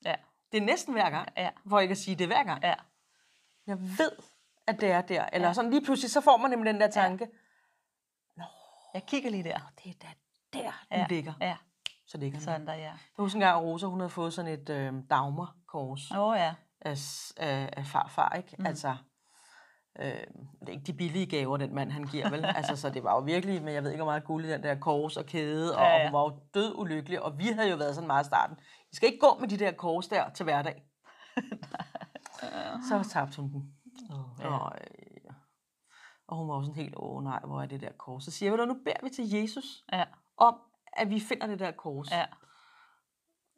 Ja, 0.06 0.16
det 0.52 0.58
er 0.58 0.62
næsten 0.66 0.94
hver 0.94 1.10
gang, 1.10 1.30
ja, 1.38 1.50
hvor 1.64 1.80
jeg 1.80 1.88
kan 1.88 1.98
sige, 1.98 2.16
det 2.16 2.24
er 2.24 2.28
hver 2.28 2.44
gang. 2.44 2.64
ja. 2.64 2.74
Jeg 3.68 3.82
ved, 3.82 4.12
at 4.68 4.82
det 4.82 4.92
er 4.92 5.02
der. 5.02 5.26
Eller 5.34 5.48
Ja. 5.48 5.54
sådan 5.54 5.72
lige 5.72 5.84
pludselig, 5.86 6.12
så 6.12 6.22
får 6.22 6.38
man 6.38 6.50
nemlig 6.50 6.74
den 6.74 6.82
der 6.82 6.90
tanke, 6.90 7.28
Jeg 8.94 9.04
kigger 9.08 9.30
lige 9.30 9.44
der. 9.44 9.60
det 9.84 9.90
er 9.90 9.94
da 10.02 10.08
der, 10.54 10.72
den 10.92 11.00
Ja, 11.00 11.06
ligger. 11.10 11.34
ja. 11.42 11.58
Så 12.08 12.18
ligger 12.18 12.38
den. 12.40 12.46
Sådan 12.46 12.68
der, 12.68 12.74
ja. 12.74 12.80
Jeg 12.84 12.94
husker 13.18 13.36
engang, 13.38 13.58
at 13.58 13.64
Rosa 13.64 13.86
hun 13.86 14.00
havde 14.00 14.10
fået 14.10 14.34
sådan 14.34 14.52
et 14.52 14.70
øh, 14.70 14.94
dagmarkors 15.10 16.12
Åh, 16.12 16.20
oh, 16.20 16.38
ja. 16.38 16.54
Af, 16.86 16.98
af, 17.38 17.70
af 17.78 17.86
farfar, 17.86 18.30
ikke? 18.38 18.56
Mm. 18.60 18.66
Altså, 18.66 18.96
øh, 20.00 20.06
det 20.60 20.68
er 20.68 20.72
ikke 20.72 20.84
de 20.86 20.94
billige 20.94 21.26
gaver, 21.26 21.58
den 21.58 21.76
mand 21.76 21.92
han 21.92 22.04
giver, 22.04 22.30
vel? 22.30 22.46
altså, 22.46 22.76
så 22.76 22.90
det 22.90 23.04
var 23.04 23.14
jo 23.16 23.20
virkelig, 23.20 23.64
men 23.64 23.74
jeg 23.74 23.84
ved 23.84 23.92
ikke, 23.92 24.04
hvor 24.04 24.12
meget 24.12 24.24
guld 24.24 24.46
i 24.46 24.50
den 24.50 24.64
der 24.64 24.76
kors 24.80 25.18
og 25.18 25.26
kæde, 25.26 25.76
og, 25.78 25.82
Ja, 25.84 25.88
ja, 25.90 25.96
og 26.00 26.04
hun 26.10 26.14
var 26.14 26.22
jo 26.24 26.40
død 26.54 26.76
ulykkelig, 26.76 27.22
og 27.24 27.38
vi 27.38 27.44
havde 27.48 27.70
jo 27.70 27.76
været 27.76 27.96
sådan 27.96 28.08
meget 28.08 28.24
i 28.24 28.28
starten. 28.28 28.58
I 28.92 28.96
skal 28.96 29.08
ikke 29.08 29.20
gå 29.28 29.38
med 29.40 29.48
de 29.48 29.58
der 29.58 29.72
kors 29.72 30.08
der 30.08 30.30
til 30.30 30.44
hverdag. 30.44 30.84
så 32.90 33.10
tabte 33.12 33.42
hun 33.42 33.52
den. 33.52 33.74
Ja. 34.40 34.48
Og, 34.58 34.72
øh, 34.82 35.34
og 36.28 36.38
hun 36.38 36.48
var 36.50 36.56
også 36.56 36.66
sådan 36.68 36.84
helt, 36.84 36.94
åh 36.98 37.24
nej, 37.24 37.40
hvor 37.46 37.62
er 37.62 37.66
det 37.66 37.82
der 37.82 37.92
kors? 38.00 38.24
Så 38.24 38.32
siger 38.32 38.48
jeg, 38.52 38.60
"Ved 38.60 38.66
du, 38.68 38.74
nu 38.74 38.80
beder 38.86 38.98
vi 39.04 39.10
til 39.10 39.30
Jesus 39.30 39.66
Ja, 39.92 40.04
om, 40.38 40.56
at 40.94 41.10
vi 41.10 41.20
finder 41.20 41.48
det 41.48 41.60
der 41.60 41.72
kors. 41.72 42.12
ja. 42.12 42.26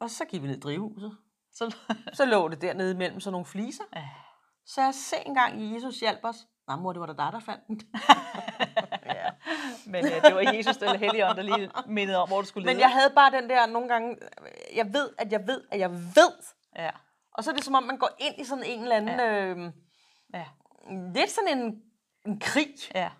Og 0.00 0.10
så 0.10 0.24
gik 0.24 0.42
vi 0.42 0.46
ned 0.46 0.56
i 0.56 0.60
drivhuset. 0.60 1.16
Så, 1.58 1.76
Så 2.12 2.24
lå 2.24 2.48
det 2.48 2.60
dernede 2.60 2.90
imellem 2.90 3.20
sådan 3.20 3.32
nogle 3.32 3.46
fliser. 3.46 3.84
ja. 3.96 4.08
Så 4.66 4.80
jeg 4.82 4.94
se 4.94 5.16
engang, 5.26 5.74
Jesus 5.74 6.00
hjalp 6.00 6.20
os. 6.22 6.36
Nej, 6.68 6.76
mor, 6.76 6.92
det 6.92 7.00
var 7.00 7.06
da 7.06 7.12
dig, 7.12 7.32
der 7.32 7.40
fandt 7.40 7.66
den. 7.68 7.80
ja. 9.16 9.30
Men 9.86 10.04
ja, 10.06 10.20
det 10.20 10.34
var 10.34 10.52
Jesus 10.54 10.76
eller 10.76 10.98
Helligånd, 10.98 11.36
der 11.36 11.42
lige 11.42 11.70
mindede 11.86 12.18
om, 12.18 12.28
hvor 12.28 12.40
du 12.40 12.46
skulle 12.46 12.64
lede. 12.66 12.74
Men 12.74 12.80
jeg 12.80 12.90
havde 12.92 13.10
bare 13.14 13.30
den 13.30 13.50
der 13.50 13.66
nogle 13.66 13.88
gange, 13.88 14.16
jeg 14.74 14.86
ved, 14.94 15.10
at 15.18 15.32
jeg 15.32 15.46
ved, 15.46 15.62
at 15.72 15.80
jeg 15.80 15.90
ved. 15.92 16.32
Ja, 16.76 16.90
Og 17.32 17.44
så 17.44 17.50
er 17.50 17.54
det 17.54 17.64
som 17.64 17.74
om, 17.74 17.82
man 17.82 17.98
går 17.98 18.10
ind 18.18 18.40
i 18.40 18.44
sådan 18.44 18.64
en 18.64 18.82
eller 18.82 18.96
anden, 18.96 19.18
ja. 19.18 19.44
øh, 19.44 19.72
ja, 20.34 20.44
lidt 21.14 21.30
sådan 21.30 21.58
en, 21.58 21.82
en 22.26 22.40
krig. 22.40 22.74
ja. 22.94 23.10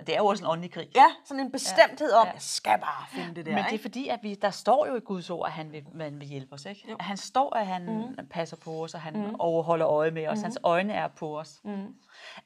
Det 0.00 0.08
er 0.14 0.18
jo 0.18 0.26
også 0.26 0.44
en 0.44 0.50
åndelig 0.50 0.70
krig. 0.72 0.88
Ja, 0.94 1.06
sådan 1.24 1.40
en 1.40 1.52
bestemthed 1.52 2.12
om, 2.12 2.26
Ja. 2.26 2.32
jeg 2.32 2.42
skal 2.42 2.78
bare 2.80 3.06
finde 3.08 3.34
det 3.34 3.46
der. 3.46 3.54
Men 3.54 3.64
det 3.64 3.74
er 3.74 3.78
fordi, 3.78 4.08
at 4.08 4.18
vi, 4.22 4.34
der 4.34 4.50
står 4.50 4.86
jo 4.86 4.96
i 4.96 5.00
Guds 5.00 5.30
ord, 5.30 5.46
at 5.46 5.52
han 5.52 5.72
vil, 5.72 5.84
man 5.94 6.20
vil 6.20 6.28
hjælpe 6.28 6.52
os. 6.52 6.64
Ikke? 6.64 6.90
Jo. 6.90 6.96
Han 7.00 7.16
står, 7.16 7.56
at 7.56 7.66
han 7.66 7.84
mm. 8.18 8.26
passer 8.30 8.56
på 8.56 8.84
os, 8.84 8.94
og 8.94 9.00
han 9.00 9.16
mm. 9.16 9.34
overholder 9.38 9.88
øje 9.88 10.10
med 10.10 10.28
os. 10.28 10.38
Mm. 10.38 10.42
Hans 10.42 10.58
øjne 10.62 10.92
er 10.92 11.08
på 11.08 11.38
os. 11.38 11.60
Mm. 11.64 11.94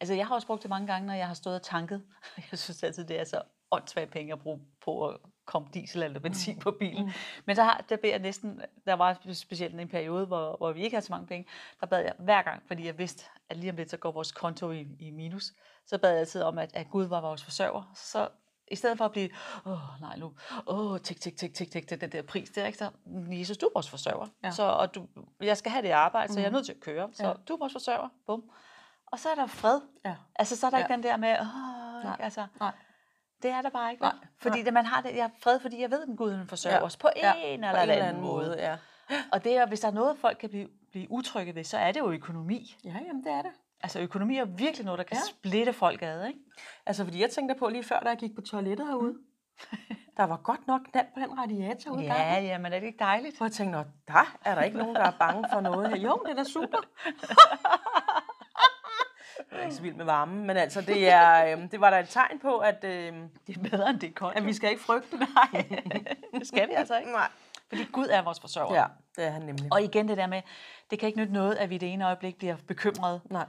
Altså, 0.01 0.15
jeg 0.15 0.27
har 0.27 0.35
også 0.35 0.47
brugt 0.47 0.63
det 0.63 0.69
mange 0.69 0.87
gange, 0.87 1.07
når 1.07 1.15
jeg 1.15 1.27
har 1.27 1.35
stået 1.35 1.57
og 1.57 1.63
tanket. 1.63 2.03
Jeg 2.51 2.59
synes 2.59 2.83
altid, 2.83 3.05
det 3.05 3.21
er 3.21 3.25
så 3.25 3.43
åndssvagt 3.71 4.11
penge 4.11 4.33
at 4.33 4.41
bruge 4.41 4.61
på 4.85 5.09
at 5.09 5.17
komme 5.45 5.69
diesel 5.75 6.03
eller 6.03 6.21
benzin 6.21 6.59
på 6.59 6.71
bilen. 6.71 7.05
Mm. 7.05 7.13
Men 7.45 7.57
så 7.57 7.63
har, 7.63 7.85
der 7.89 7.97
beder 7.97 8.13
jeg 8.13 8.23
næsten, 8.23 8.63
der 8.87 8.95
var 8.95 9.19
specielt 9.33 9.81
en 9.81 9.89
periode, 9.89 10.27
hvor, 10.27 10.57
hvor 10.57 10.73
vi 10.73 10.83
ikke 10.83 10.95
havde 10.97 11.07
så 11.07 11.13
mange 11.13 11.27
penge, 11.27 11.49
der 11.81 11.87
bad 11.87 12.01
jeg 12.01 12.13
hver 12.19 12.43
gang, 12.43 12.63
fordi 12.67 12.87
jeg 12.87 12.99
vidste, 12.99 13.25
at 13.49 13.57
lige 13.57 13.71
om 13.71 13.77
lidt, 13.77 13.91
så 13.91 13.97
går 13.97 14.13
vores 14.13 14.33
konto 14.33 14.71
i, 14.71 14.87
i 14.99 15.11
minus, 15.11 15.53
så 15.91 15.99
bad 15.99 16.11
jeg 16.11 16.19
altid 16.21 16.43
om, 16.43 16.59
at, 16.59 16.71
at 16.75 16.91
Gud 16.91 17.05
var 17.05 17.21
vores 17.21 17.45
forsørger. 17.45 17.93
Så 17.95 18.29
i 18.69 18.77
stedet 18.77 18.99
for 18.99 19.05
at 19.05 19.13
blive, 19.13 19.29
åh 19.67 19.79
nej 20.01 20.17
nu, 20.17 20.33
åh, 20.67 20.99
tik, 21.01 21.21
tik, 21.21 21.37
tik, 21.37 21.55
tik, 21.55 21.71
tik, 21.73 21.89
tik, 21.89 22.01
den 22.01 22.13
der 22.13 22.23
pris 22.23 22.51
der, 22.51 22.67
ikke? 22.67 22.79
Så, 22.79 22.91
Jesus, 23.31 23.57
du 23.57 23.67
er 23.67 23.71
vores 23.75 23.91
forsørger. 23.91 24.27
Ja. 24.45 24.51
Så, 24.51 24.63
og 24.63 24.95
du, 24.95 25.07
jeg 25.41 25.57
skal 25.57 25.73
have 25.73 25.83
det 25.83 25.91
arbejde, 25.91 26.33
så 26.33 26.41
jeg 26.41 26.47
er 26.47 26.51
nødt 26.51 26.65
til 26.67 26.73
at 26.73 26.81
køre. 26.81 27.09
Så 27.13 27.27
Ja. 27.27 27.33
du 27.49 27.55
er 27.55 27.59
vores 27.59 27.73
forsørger. 27.73 28.09
Bum. 28.27 28.51
Og 29.07 29.19
så 29.19 29.29
er 29.29 29.35
der 29.35 29.47
fred. 29.47 29.81
Ja. 30.05 30.15
Altså, 30.37 30.57
så 30.57 30.67
er 30.67 30.71
der 30.71 30.79
Ja. 30.79 30.85
ikke 30.85 30.93
den 30.95 31.03
der 31.03 31.17
med, 31.17 31.37
åh, 31.41 31.47
Nej. 32.05 32.17
altså, 32.21 32.47
Nej. 32.61 32.73
Det 33.43 33.51
er 33.51 33.63
der 33.63 33.71
bare 33.71 33.91
ikke. 33.91 34.03
Nej, 34.03 34.13
Nej, 34.13 34.27
fordi 34.39 34.63
det, 34.63 34.73
man 34.73 34.87
har 34.87 35.01
det, 35.03 35.17
jeg 35.17 35.25
har 35.25 35.31
fred, 35.43 35.61
fordi 35.61 35.81
jeg 35.81 35.91
ved, 35.91 36.03
at 36.03 36.17
Gud 36.17 36.47
forsørger 36.49 36.77
ja. 36.79 36.85
os 36.85 36.97
på 36.97 37.09
en 37.17 37.23
ja, 37.23 37.53
eller 37.53 37.71
på 37.71 37.77
anden, 37.77 37.99
anden 37.99 38.23
måde. 38.23 38.47
måde. 38.49 38.57
Ja. 38.59 38.77
Og 39.33 39.45
det 39.45 39.57
er, 39.57 39.67
hvis 39.67 39.81
der 39.81 39.89
er 39.89 39.93
noget, 39.93 40.19
folk 40.19 40.39
kan 40.41 40.49
blive, 40.51 40.69
blive 40.91 41.11
utrygge 41.11 41.55
ved, 41.55 41.65
så 41.65 41.79
er 41.79 41.93
det 41.93 42.01
jo 42.01 42.11
økonomi. 42.11 42.77
ja, 42.85 42.97
jamen 43.07 43.25
det 43.25 43.33
er 43.33 43.43
det. 43.43 43.51
Altså 43.83 44.01
økonomi 44.01 44.37
er 44.39 44.45
virkelig 44.45 44.85
noget, 44.85 44.99
der 44.99 45.05
kan 45.05 45.17
Ja. 45.17 45.23
splitte 45.31 45.73
folk 45.73 46.03
ad, 46.03 46.27
ikke? 46.27 46.39
Altså, 46.87 47.05
fordi 47.05 47.21
jeg 47.21 47.31
tænkte 47.31 47.55
på 47.59 47.69
lige 47.69 47.85
før, 47.85 48.01
da 48.01 48.09
jeg 48.09 48.19
gik 48.19 48.35
på 48.35 48.41
toilettet 48.41 48.87
herude. 48.87 49.15
der 50.17 50.25
var 50.25 50.37
godt 50.37 50.67
nok 50.67 50.81
knald 50.93 51.07
på 51.15 51.21
den 51.21 51.39
radiator 51.39 51.91
ude 51.91 52.03
Ja, 52.03 52.41
ja, 52.41 52.59
men 52.59 52.73
er 52.73 52.79
det 52.81 52.87
ikke 52.87 52.99
dejligt? 52.99 53.37
Hvor 53.37 53.47
jeg 53.47 53.53
tænkte, 53.53 53.79
"Nå, 53.79 53.85
der 54.09 54.37
er 54.45 54.55
der 54.55 54.63
ikke 54.63 54.79
nogen, 54.79 54.95
der 54.97 55.03
er 55.03 55.11
bange 55.19 55.45
for 55.53 55.61
noget 55.61 55.89
her. 55.89 55.97
Jo, 55.97 56.23
det 56.27 56.31
er 56.33 56.37
da 56.37 56.45
super. 56.45 56.79
jeg 59.51 59.59
er 59.59 59.63
ikke 59.65 59.75
så 59.75 59.83
vild 59.83 59.95
med 59.95 60.05
varmen, 60.05 60.47
men 60.47 60.57
altså, 60.57 60.81
det, 60.81 61.09
er, 61.09 61.53
øhm, 61.53 61.69
det 61.69 61.81
var 61.81 61.91
da 61.91 62.01
et 62.01 62.09
tegn 62.09 62.39
på, 62.39 62.59
at, 62.59 62.85
øhm, 62.85 63.29
Det 63.47 63.57
er 63.57 63.61
bedre, 63.71 63.91
end 63.91 64.01
det 64.01 64.09
er 64.09 64.13
koldt. 64.15 64.37
at 64.37 64.47
vi 64.47 64.53
skal 64.53 64.71
ikke 64.71 64.83
frygte. 64.83 65.17
Nej, 65.37 65.65
det 66.35 66.47
skal 66.47 66.69
vi 66.69 66.73
altså 66.75 66.99
ikke. 66.99 67.13
Nej. 67.13 67.29
Fordi 67.69 67.85
Gud 67.93 68.07
er 68.11 68.23
vores 68.23 68.41
forsørger. 68.41 68.75
Ja, 68.75 68.85
det 69.17 69.25
er 69.25 69.31
han 69.31 69.43
nemlig. 69.43 69.73
Og 69.73 69.83
igen 69.83 70.09
det 70.09 70.17
der 70.17 70.27
med, 70.27 70.43
det 70.91 70.99
kan 70.99 71.07
ikke 71.07 71.19
nytte 71.19 71.33
noget, 71.33 71.55
at 71.55 71.71
vi 71.71 71.79
det 71.79 71.93
ene 71.93 72.07
øjeblik 72.07 72.39
bliver 72.39 72.57
bekymret, 72.69 73.21
Nej. 73.31 73.47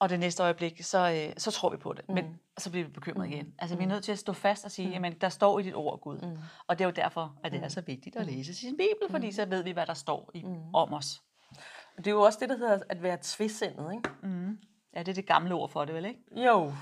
Og 0.00 0.08
det 0.08 0.20
næste 0.20 0.42
øjeblik, 0.42 0.82
så, 0.84 0.98
øh, 1.28 1.32
så 1.38 1.50
tror 1.50 1.70
vi 1.70 1.76
på 1.76 1.92
det. 1.92 2.08
Men 2.08 2.40
så 2.58 2.70
bliver 2.70 2.86
vi 2.86 2.92
bekymret 2.92 3.26
igen. 3.28 3.54
Altså 3.58 3.76
vi 3.76 3.82
er 3.84 3.88
nødt 3.88 4.04
til 4.04 4.12
at 4.12 4.18
stå 4.18 4.32
fast 4.32 4.64
og 4.64 4.70
sige, 4.70 4.86
mm. 4.88 4.92
jamen 4.92 5.12
der 5.20 5.28
står 5.28 5.58
i 5.58 5.62
dit 5.62 5.74
ord, 5.74 6.00
Gud. 6.00 6.18
Mm. 6.18 6.38
Og 6.66 6.78
det 6.78 6.84
er 6.84 6.88
jo 6.88 6.92
derfor, 6.92 7.34
at 7.44 7.52
det 7.52 7.64
er 7.64 7.68
så 7.68 7.80
vigtigt 7.80 8.16
at 8.16 8.26
læse 8.26 8.54
sin 8.54 8.76
bibel, 8.76 9.10
fordi 9.10 9.32
så 9.32 9.44
ved 9.46 9.62
vi, 9.62 9.70
hvad 9.70 9.86
der 9.86 9.94
står 9.94 10.30
i, 10.34 10.42
mm. 10.42 10.74
om 10.74 10.92
os. 10.92 11.22
Det 11.96 12.06
er 12.06 12.10
jo 12.10 12.20
også 12.20 12.38
det, 12.40 12.48
der 12.48 12.56
hedder 12.56 12.78
at 12.88 13.02
være 13.02 13.18
tvisindet, 13.22 13.92
ikke? 13.94 14.10
Ja, 14.94 14.98
det 14.98 15.08
er 15.08 15.14
det 15.14 15.26
gamle 15.26 15.54
ord 15.54 15.70
for 15.70 15.84
det, 15.84 15.94
vel 15.94 16.04
ikke? 16.04 16.20
Jo. 16.46 16.72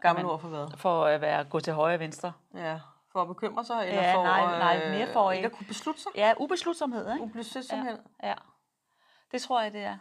Gammel 0.00 0.24
Men- 0.24 0.30
ord 0.32 0.40
for 0.40 0.48
hvad? 0.48 0.76
For 0.76 1.04
at 1.04 1.20
være 1.20 1.44
gå 1.44 1.60
til 1.60 1.72
højre 1.72 1.94
og 1.96 2.00
venstre. 2.00 2.32
Ja. 2.54 2.80
For 3.12 3.22
at 3.22 3.28
bekymre 3.28 3.64
sig? 3.64 3.86
Eller 3.88 4.02
Ja, 4.02 4.14
for 4.14 4.22
nej, 4.22 4.58
nej, 4.58 4.80
øh, 4.84 4.90
mere 4.90 5.12
for 5.12 5.30
ikke 5.30 5.38
ikke- 5.38 5.46
at 5.46 5.52
kunne 5.58 5.66
beslutte 5.66 6.00
sig? 6.00 6.12
Ja, 6.16 6.32
ubeslutsomhed, 6.38 7.12
ikke? 7.12 7.22
Ubeslutsomhed. 7.24 7.98
Ja, 8.22 8.28
ja. 8.28 8.34
Det 9.32 9.42
tror 9.42 9.62
jeg, 9.62 9.72
det 9.72 9.80
er. 9.84 9.98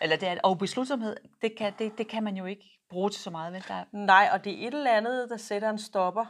Eller 0.00 0.16
det 0.16 0.28
er, 0.28 0.36
og 0.44 0.58
beslutsomhed, 0.58 1.16
det 1.42 1.56
kan, 1.58 1.72
det, 1.78 1.98
det 1.98 2.08
kan 2.08 2.22
man 2.22 2.36
jo 2.36 2.44
ikke 2.44 2.80
bruge 2.90 3.10
til 3.10 3.22
så 3.22 3.30
meget, 3.30 3.52
vel? 3.52 3.64
Der, 3.68 3.74
er- 3.74 3.84
Nej, 3.92 4.28
og 4.32 4.44
det 4.44 4.52
er 4.62 4.68
et 4.68 4.74
eller 4.74 4.96
andet, 4.96 5.30
der 5.30 5.36
sætter 5.36 5.70
en 5.70 5.78
stopper 5.78 6.24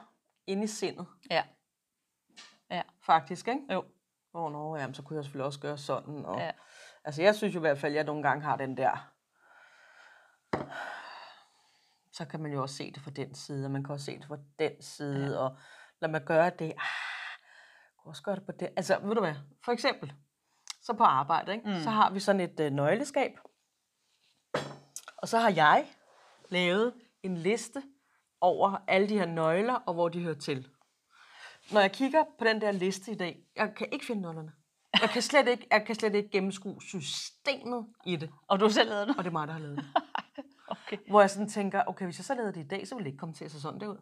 ind 0.47 0.64
i 0.64 0.66
sindet, 0.66 1.06
ja. 1.30 1.42
Ja, 2.71 2.83
faktisk, 3.06 3.49
ikke? 3.49 3.61
jo. 3.73 3.85
Åh, 4.35 4.42
oh, 4.44 4.52
no, 4.52 4.76
jamen, 4.76 4.94
så 4.94 5.02
kunne 5.02 5.16
jeg 5.16 5.25
selvfølgelig 5.25 5.47
også 5.47 5.61
gøre 5.61 5.78
sådan. 5.78 6.25
Og, 6.25 6.38
Ja. 6.38 6.50
Altså, 7.04 7.23
jeg 7.23 7.35
synes 7.35 7.54
jo 7.54 7.59
i 7.59 7.61
hvert 7.61 7.78
fald, 7.78 7.92
at 7.92 7.97
jeg 7.97 8.04
nogle 8.04 8.23
gange 8.23 8.42
har 8.44 8.56
den 8.56 8.76
der... 8.76 9.11
Så 12.12 12.25
kan 12.25 12.40
man 12.40 12.52
jo 12.52 12.62
også 12.62 12.75
se 12.76 12.92
det 12.92 13.02
fra 13.02 13.11
den 13.11 13.35
side, 13.35 13.64
og 13.66 13.71
man 13.71 13.85
kan 13.85 13.92
også 13.92 14.04
se 14.04 14.18
det 14.18 14.26
fra 14.26 14.37
den 14.59 14.83
side, 14.83 15.33
ja. 15.33 15.38
og 15.38 15.56
lad 16.00 16.11
mig 16.11 16.25
gøre 16.25 16.50
det. 16.50 16.64
Ah, 16.73 17.38
kunne 17.99 18.11
også 18.12 18.23
gøre 18.23 18.37
det 18.37 18.47
på 18.47 18.52
den. 18.52 18.68
Altså, 18.76 18.99
ved 19.02 19.14
du 19.14 19.21
hvad? 19.21 19.35
For 19.64 19.73
eksempel, 19.73 20.12
så 20.83 20.92
på 20.92 21.04
arbejde, 21.04 21.52
ikke? 21.52 21.68
Mm. 21.68 21.80
så 21.80 21.90
har 21.90 22.11
vi 22.11 22.21
sådan 22.21 22.40
et 22.40 22.61
øh, 22.61 22.73
nøgleskab. 22.73 23.38
Og 25.25 25.28
så 25.28 25.38
har 25.38 25.50
jeg 25.50 25.87
lavet 26.49 26.93
en 27.23 27.37
liste 27.37 27.83
over 28.40 28.76
alle 28.88 29.09
de 29.09 29.19
her 29.19 29.26
nøgler, 29.26 29.75
og 29.75 29.95
hvor 29.95 30.09
de 30.09 30.23
hører 30.23 30.35
til. 30.35 30.69
Når 31.73 31.81
jeg 31.81 31.93
kigger 31.93 32.25
på 32.38 32.45
den 32.45 32.61
der 32.61 32.73
liste 32.73 33.12
i 33.12 33.14
dag, 33.14 33.38
jeg 33.57 33.75
kan 33.76 33.88
ikke 33.93 34.07
finde 34.07 34.23
nøglerne. 34.23 34.52
Jeg 35.00 35.11
kan 35.11 35.23
slet 35.23 35.49
ikke, 35.49 35.66
jeg 35.71 35.87
kan 35.87 35.95
slet 35.95 36.14
ikke 36.14 36.28
gennemskue 36.31 36.83
systemet 36.83 37.87
i 38.07 38.16
det. 38.16 38.31
Og 38.49 38.61
du 38.61 38.64
har 38.64 38.71
selv 38.71 38.88
lavet 38.90 39.09
det? 39.09 39.16
Og 39.19 39.25
det 39.25 39.31
er 39.31 39.33
mig, 39.33 39.47
der 39.49 39.52
har 39.52 39.61
lavet 39.61 39.76
det. 39.76 39.87
Okay. 40.69 40.99
Hvor 41.09 41.21
jeg 41.21 41.31
sådan 41.31 41.49
tænker, 41.49 41.83
okay, 41.87 42.04
hvis 42.04 42.19
jeg 42.19 42.25
så 42.25 42.35
lavede 42.35 42.52
det 42.52 42.64
i 42.64 42.69
dag, 42.69 42.88
så 42.88 42.95
ville 42.95 43.04
det 43.04 43.11
ikke 43.11 43.19
komme 43.19 43.35
til 43.35 43.45
at 43.45 43.50
se 43.50 43.61
sådan 43.61 43.81
der 43.81 43.88
ud. 43.88 43.99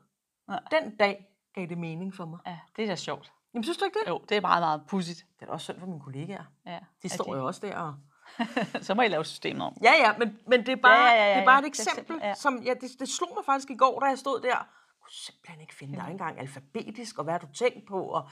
Nej. 0.49 0.61
Den 0.71 0.97
dag 0.97 1.27
gav 1.55 1.67
det 1.67 1.79
mening 1.79 2.15
for 2.15 2.25
mig. 2.25 2.39
Ja, 2.47 2.59
det 2.77 2.85
er 2.85 2.89
da 2.89 2.97
sjovt. 2.97 3.33
Jamen, 3.55 3.65
synes 3.65 3.79
du 3.79 3.85
ikke 3.85 3.99
det? 4.05 4.09
Jo, 4.11 4.25
det 4.29 4.37
er 4.37 4.41
meget, 4.41 4.63
meget 4.63 4.83
pudsigt. 4.89 5.27
Det 5.35 5.43
er 5.43 5.47
da 5.47 5.53
også 5.53 5.65
synd 5.65 5.81
for 5.81 5.87
mine 5.87 6.01
kollegaer. 6.01 6.45
Ja. 6.67 6.79
De 7.03 7.09
står 7.09 7.37
jo 7.37 7.47
også 7.47 7.67
der 7.67 7.77
og... 7.77 7.95
Så 8.87 8.95
må 8.95 9.03
I 9.03 9.09
lave 9.09 9.25
systemet 9.25 9.67
om. 9.67 9.77
Ja, 9.83 9.93
ja, 9.93 10.19
men, 10.19 10.39
men 10.47 10.61
det, 10.67 10.69
er 10.73 10.77
bare, 10.77 10.93
Ja, 11.05 11.15
ja, 11.15 11.23
ja, 11.23 11.29
ja, 11.29 11.35
det 11.35 11.41
er 11.41 11.45
bare 11.45 11.59
et 11.59 11.63
Det 11.65 11.69
eksempel, 11.69 11.95
simpelt- 12.07 12.23
ja. 12.23 12.35
som 12.35 12.63
ja, 12.63 12.75
det, 12.75 12.91
det 13.01 13.09
slog 13.09 13.31
mig 13.37 13.45
faktisk 13.45 13.71
i 13.71 13.77
går, 13.77 14.01
da 14.01 14.07
jeg 14.07 14.19
stod 14.19 14.41
der. 14.41 14.49
Jeg 14.49 14.65
kunne 15.03 15.13
simpelthen 15.13 15.61
ikke 15.61 15.75
finde, 15.75 15.93
ikke 15.95 16.11
engang 16.11 16.39
alfabetisk, 16.41 17.19
og 17.19 17.25
hvad 17.25 17.35
har 17.35 17.39
du 17.39 17.53
tænkt 17.55 17.87
på? 17.89 18.03
Og... 18.05 18.29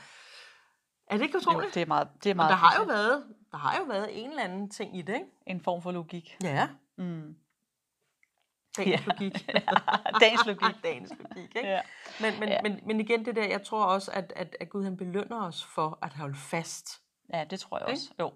Er 1.06 1.16
det 1.16 1.22
ikke 1.22 1.34
Jo, 1.34 1.50
utroligt? 1.50 1.74
det 1.74 1.82
er 1.82 1.86
meget, 1.86 2.08
det 2.24 2.30
er 2.30 2.34
Og 2.34 2.36
meget 2.36 2.50
der 2.50 2.56
har 2.56 2.76
jo 2.80 2.84
været, 2.84 3.24
der 3.52 3.58
har 3.58 3.76
jo 3.78 3.84
været 3.84 4.22
en 4.24 4.30
eller 4.30 4.42
anden 4.42 4.70
ting 4.70 4.98
i 4.98 5.02
det, 5.02 5.14
ikke? 5.14 5.26
en 5.46 5.60
form 5.60 5.82
for 5.82 5.92
logik. 5.92 6.36
Ja. 6.42 6.68
Mm. 6.98 7.34
Dagens 8.76 9.00
Ja. 9.06 9.12
logik. 9.12 9.46
Dagens 10.20 10.46
logik. 10.46 10.76
Dagens 10.84 11.12
logik, 11.18 11.56
ikke? 11.56 11.68
Ja. 11.68 11.80
Men, 12.20 12.40
men, 12.40 12.48
Ja. 12.48 12.62
men, 12.62 12.80
men 12.86 13.00
igen 13.00 13.24
det 13.24 13.36
der, 13.36 13.44
jeg 13.48 13.62
tror 13.64 13.84
også, 13.84 14.10
at, 14.12 14.32
at, 14.36 14.56
at 14.60 14.68
Gud 14.70 14.84
han 14.84 14.96
belønner 14.96 15.42
os 15.46 15.64
for 15.64 15.98
at 16.02 16.12
holde 16.12 16.34
fast. 16.36 17.00
ja, 17.34 17.44
det 17.44 17.60
tror 17.60 17.78
jeg 17.78 17.86
også. 17.88 18.10
Jo. 18.20 18.32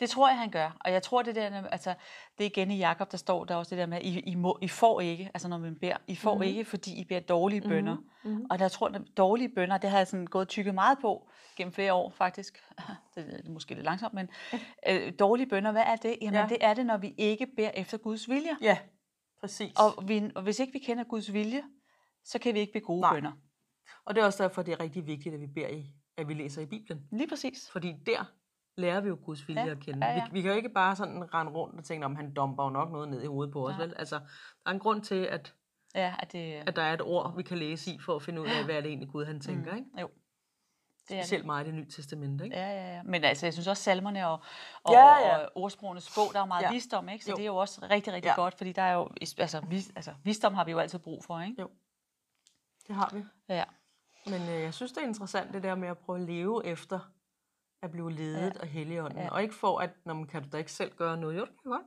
Det 0.00 0.10
tror 0.10 0.28
jeg, 0.28 0.38
han 0.38 0.50
gør. 0.50 0.76
Og 0.84 0.92
jeg 0.92 1.02
tror, 1.02 1.22
det 1.22 1.34
der, 1.34 1.66
altså, 1.68 1.94
det 2.38 2.44
er 2.44 2.50
igen 2.50 2.70
i 2.70 2.78
Jakob, 2.78 3.10
der 3.12 3.16
står 3.18 3.44
der 3.44 3.54
er 3.54 3.58
også 3.58 3.70
det 3.70 3.78
der 3.78 3.86
med, 3.86 4.00
I, 4.02 4.20
I, 4.20 4.34
må, 4.34 4.58
I 4.62 4.68
får 4.68 5.00
ikke, 5.00 5.30
altså 5.34 5.48
når 5.48 5.58
man 5.58 5.76
beder, 5.80 5.96
I 6.06 6.16
får 6.16 6.34
Mhm. 6.34 6.38
mm-hmm. 6.42 6.48
ikke, 6.58 6.64
fordi 6.70 7.00
I 7.00 7.04
beder 7.04 7.20
dårlige 7.20 7.60
bønder. 7.60 7.96
mhm. 8.24 8.46
Og 8.50 8.58
der 8.58 8.68
tror 8.68 8.90
jeg, 8.92 9.00
dårlige 9.16 9.48
bønder, 9.54 9.78
det 9.78 9.90
har 9.90 9.96
jeg 9.98 10.06
sådan 10.06 10.26
gået 10.26 10.48
tykket 10.48 10.74
meget 10.74 10.98
på 11.00 11.30
gennem 11.56 11.72
flere 11.72 11.92
år 11.92 12.10
faktisk. 12.10 12.62
Det 13.14 13.42
er 13.46 13.50
måske 13.50 13.74
lidt 13.74 13.84
langsomt, 13.84 14.14
men 14.14 14.28
øh, 14.88 15.12
dårlige 15.18 15.46
bønder, 15.48 15.72
hvad 15.72 15.82
er 15.86 15.96
det? 15.96 16.16
Jamen 16.22 16.40
Ja. 16.40 16.46
det 16.48 16.56
er 16.60 16.74
det, 16.74 16.86
når 16.86 16.96
vi 16.96 17.14
ikke 17.18 17.46
beder 17.56 17.70
efter 17.74 17.98
Guds 17.98 18.28
vilje. 18.28 18.56
Ja, 18.60 18.78
præcis. 19.40 19.72
Og, 19.76 20.08
vi, 20.08 20.30
og 20.34 20.42
hvis 20.42 20.58
ikke 20.60 20.72
vi 20.72 20.78
kender 20.78 21.04
Guds 21.04 21.32
vilje, 21.32 21.62
så 22.24 22.38
kan 22.38 22.54
vi 22.54 22.60
ikke 22.60 22.72
bede 22.72 22.84
gode 22.84 23.00
Nej. 23.00 23.14
bønder. 23.14 23.32
og 24.04 24.14
det 24.14 24.20
er 24.22 24.26
også 24.26 24.42
derfor, 24.42 24.62
det 24.62 24.72
er 24.72 24.80
rigtig 24.80 25.06
vigtigt, 25.06 25.34
at 25.34 25.40
vi 25.40 25.46
beder 25.46 25.68
i, 25.68 25.86
at 26.16 26.28
vi 26.28 26.34
læser 26.34 26.62
i 26.62 26.66
Bibelen. 26.66 27.02
Lige 27.12 27.28
præcis. 27.28 27.70
Fordi 27.72 27.94
der 28.06 28.24
lærer 28.78 29.00
vi 29.00 29.08
jo 29.08 29.18
Guds 29.24 29.48
vilje 29.48 29.64
Ja, 29.64 29.70
at 29.70 29.80
kende. 29.80 30.06
ja, 30.06 30.12
ja. 30.12 30.24
Vi, 30.24 30.30
vi 30.32 30.42
kan 30.42 30.50
jo 30.50 30.56
ikke 30.56 30.68
bare 30.68 30.96
sådan 30.96 31.34
rende 31.34 31.52
rundt 31.52 31.78
og 31.78 31.84
tænke, 31.84 32.06
om 32.06 32.16
han 32.16 32.34
domper 32.34 32.64
jo 32.64 32.70
nok 32.70 32.92
noget 32.92 33.08
ned 33.08 33.22
i 33.22 33.26
hovedet 33.26 33.52
på 33.52 33.68
os, 33.68 33.76
Nej. 33.78 33.86
vel? 33.86 33.94
Altså, 33.98 34.16
der 34.18 34.24
er 34.66 34.70
en 34.70 34.78
grund 34.78 35.02
til, 35.02 35.24
at, 35.24 35.54
Ja, 35.94 36.14
at 36.18 36.32
det, 36.32 36.52
at 36.66 36.76
der 36.76 36.82
er 36.82 36.94
et 36.94 37.02
ord, 37.02 37.36
vi 37.36 37.42
kan 37.42 37.58
læse 37.58 37.90
i, 37.90 37.98
for 37.98 38.16
at 38.16 38.22
finde 38.22 38.40
ud 38.40 38.46
af, 38.46 38.64
hvad 38.64 38.74
er 38.74 38.80
det 38.80 38.88
egentlig 38.88 39.08
Gud 39.10 39.24
han 39.24 39.40
tænker, 39.40 39.74
ikke? 39.74 39.88
jo. 40.00 40.10
Det 41.08 41.14
er 41.14 41.18
det. 41.18 41.24
Specielt 41.26 41.46
meget 41.46 41.64
i 41.64 41.66
det 41.66 41.74
nye 41.74 41.86
testamente, 41.90 42.44
ikke? 42.44 42.56
Ja, 42.56 42.70
ja, 42.70 42.94
ja. 42.96 43.02
Men 43.02 43.24
altså, 43.24 43.46
jeg 43.46 43.52
synes 43.52 43.66
også, 43.68 43.82
salmerne 43.82 44.28
og, 44.28 44.40
og, 44.82 44.92
Ja, 44.92 45.06
ja, 45.06 45.20
ja. 45.20 45.28
ja. 45.28 45.44
og 45.44 45.50
ordsprogenes 45.54 46.14
bog, 46.14 46.32
der 46.32 46.40
er 46.40 46.44
meget 46.46 46.62
Ja. 46.62 46.66
ja. 46.68 46.72
visdom, 46.72 47.08
ikke? 47.08 47.24
Så 47.24 47.30
Jo. 47.30 47.32
jo. 47.32 47.36
det 47.36 47.42
er 47.42 47.46
jo 47.46 47.56
også 47.56 47.80
rigtig, 47.90 48.12
rigtig 48.12 48.28
Ja. 48.28 48.32
ja. 48.32 48.42
godt, 48.42 48.54
fordi 48.54 48.72
der 48.72 48.82
er 48.82 48.92
jo, 48.92 49.08
altså, 49.38 49.60
vis, 49.68 49.92
altså, 49.96 50.14
visdom 50.24 50.54
har 50.54 50.64
vi 50.64 50.70
jo 50.70 50.78
altid 50.78 50.98
brug 50.98 51.24
for, 51.24 51.40
ikke? 51.40 51.66
Det 52.86 52.94
har 52.96 53.10
vi. 53.14 53.24
Ja. 53.48 53.64
Men 54.26 54.42
øh, 54.42 54.62
jeg 54.62 54.74
synes, 54.74 54.92
det 54.92 55.02
er 55.02 55.06
interessant, 55.06 55.52
det 55.54 55.62
der 55.62 55.74
med 55.74 55.88
at 55.88 55.98
prøve 55.98 56.18
at 56.18 56.24
leve 56.24 56.66
efter 56.66 56.98
at 57.82 57.90
blive 57.90 58.12
ledet 58.12 58.54
ja. 58.54 58.60
af 58.60 58.68
Helligånden. 58.68 59.18
Ja. 59.18 59.24
Ja. 59.24 59.30
Og 59.30 59.42
ikke 59.42 59.54
for, 59.54 59.78
at 59.78 59.90
når 60.06 60.14
man 60.14 60.26
kan 60.26 60.42
du 60.42 60.48
da 60.52 60.56
ikke 60.56 60.72
selv 60.72 60.92
gøre 60.96 61.16
noget. 61.16 61.36
Jo, 61.36 61.40
det 61.40 61.48
kan 61.48 61.56
jeg 61.64 61.70
godt. 61.70 61.86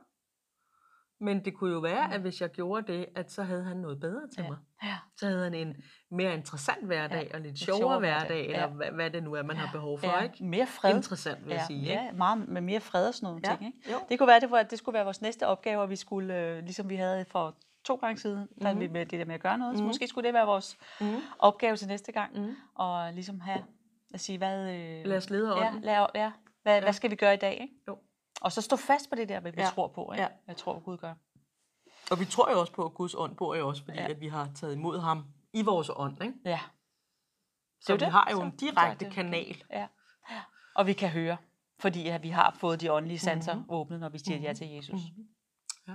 Men 1.20 1.44
det 1.44 1.54
kunne 1.54 1.72
jo 1.72 1.78
være, 1.78 2.14
at 2.14 2.20
hvis 2.20 2.40
jeg 2.40 2.50
gjorde 2.50 2.92
det, 2.92 3.06
at 3.16 3.32
så 3.32 3.42
havde 3.42 3.64
han 3.64 3.76
noget 3.76 4.00
bedre 4.00 4.28
til 4.34 4.42
Ja. 4.42 4.48
mig. 4.48 4.58
Ja. 4.84 4.96
Så 5.16 5.26
havde 5.26 5.44
han 5.44 5.54
en 5.54 5.76
mere 6.10 6.34
interessant 6.34 6.86
hverdag, 6.86 7.28
Ja, 7.30 7.34
og 7.36 7.40
lidt 7.40 7.58
sjovere, 7.58 7.78
sjovere 7.80 7.98
hverdag, 7.98 8.26
hverdag, 8.28 8.44
eller 8.46 8.60
ja. 8.60 8.66
hvad, 8.66 8.90
hvad 8.90 9.10
det 9.10 9.22
nu 9.22 9.32
er, 9.34 9.42
man 9.42 9.56
har 9.56 9.72
behov 9.72 9.98
for. 9.98 10.06
ja. 10.06 10.22
Ikke? 10.22 10.44
Mere 10.44 10.66
fred. 10.66 10.96
Interessant, 10.96 11.44
vil 11.44 11.50
jeg 11.50 11.60
ja. 11.60 11.66
sige. 11.66 11.80
Ikke? 11.80 11.92
Ja, 11.92 12.12
meget 12.12 12.48
med 12.48 12.60
mere 12.60 12.80
fred 12.80 13.08
og 13.08 13.14
sådan 13.14 13.26
nogle 13.26 13.40
Ja. 13.44 13.56
ting, 13.56 13.66
ikke? 13.76 13.92
Jo. 13.92 13.98
Det 14.08 14.18
kunne 14.18 14.26
være, 14.26 14.40
det, 14.40 14.50
var, 14.50 14.62
det 14.62 14.78
skulle 14.78 14.94
være 14.94 15.04
vores 15.04 15.22
næste 15.22 15.46
opgave, 15.46 15.82
at 15.82 15.90
vi 15.90 15.96
skulle, 15.96 16.38
øh, 16.40 16.62
ligesom 16.62 16.88
vi 16.88 16.96
havde 16.96 17.24
for 17.24 17.56
to 17.84 17.94
gange 17.94 18.18
siden, 18.18 18.48
der 18.62 18.72
Mhm. 18.72 18.80
vi 18.80 18.88
med 18.88 19.06
det 19.06 19.18
der 19.18 19.24
med 19.24 19.34
at 19.34 19.40
gøre 19.42 19.58
noget. 19.58 19.76
Så 19.76 19.82
Mhm. 19.82 19.86
måske 19.88 20.06
skulle 20.08 20.26
det 20.26 20.34
være 20.34 20.46
vores 20.46 20.78
Mhm. 21.00 21.16
opgave 21.38 21.76
til 21.76 21.88
næste 21.88 22.12
gang, 22.12 22.40
Mhm. 22.40 22.54
og 22.74 23.12
ligesom 23.12 23.40
have, 23.40 23.64
at 24.14 24.20
sige, 24.20 24.38
hvad... 24.38 24.70
Øh, 24.74 25.04
Lad 25.06 25.16
os 25.16 25.30
lede 25.30 25.56
ja, 25.58 25.72
lad, 25.82 26.06
ja. 26.14 26.32
Hvad, 26.62 26.74
Ja. 26.74 26.80
hvad 26.82 26.92
skal 26.92 27.10
vi 27.10 27.16
gøre 27.16 27.34
i 27.34 27.36
dag, 27.36 27.60
ikke? 27.60 27.74
Jo. 27.88 27.98
Og 28.40 28.52
så 28.52 28.60
stå 28.62 28.76
fast 28.76 29.10
på 29.10 29.16
det 29.16 29.28
der, 29.28 29.40
hvad 29.40 29.52
vi 29.52 29.60
Ja. 29.60 29.66
tror 29.66 29.88
på, 29.88 30.12
ikke? 30.12 30.22
Ja. 30.22 30.28
Jeg 30.46 30.56
tror, 30.56 30.80
Gud 30.80 30.96
gør. 30.98 31.14
Og 32.10 32.20
vi 32.20 32.24
tror 32.24 32.50
jo 32.50 32.60
også 32.60 32.72
på, 32.72 32.84
at 32.84 32.94
Guds 32.94 33.14
ånd 33.14 33.36
bor 33.36 33.54
jo 33.54 33.68
også, 33.68 33.84
fordi 33.84 33.98
ja. 33.98 34.08
At 34.08 34.20
vi 34.20 34.28
har 34.28 34.50
taget 34.54 34.74
imod 34.74 34.98
ham 35.00 35.24
i 35.52 35.62
vores 35.62 35.90
ånd. 35.96 36.22
Ikke? 36.22 36.34
Ja. 36.44 36.60
Så 37.80 37.92
jo 37.92 37.96
vi 37.96 37.98
det. 38.04 38.12
har 38.12 38.28
jo 38.30 38.36
Så- 38.36 38.42
en 38.42 38.56
direkte 38.56 39.04
det- 39.04 39.12
kanal. 39.14 39.62
Ja. 39.70 39.86
ja. 40.30 40.42
Og 40.74 40.86
vi 40.86 40.92
kan 40.92 41.08
høre, 41.08 41.36
fordi 41.80 42.08
at 42.08 42.22
vi 42.22 42.28
har 42.28 42.56
fået 42.60 42.80
de 42.80 42.92
åndelige 42.92 43.18
sanser 43.18 43.52
Mhm. 43.52 43.58
mm-hmm. 43.60 43.74
åbnet, 43.74 44.00
når 44.00 44.08
vi 44.08 44.18
siger 44.18 44.36
mm-hmm. 44.36 44.44
ja 44.46 44.52
til 44.52 44.68
Jesus. 44.68 45.00
Mhm. 45.16 45.28
Ja. 45.88 45.94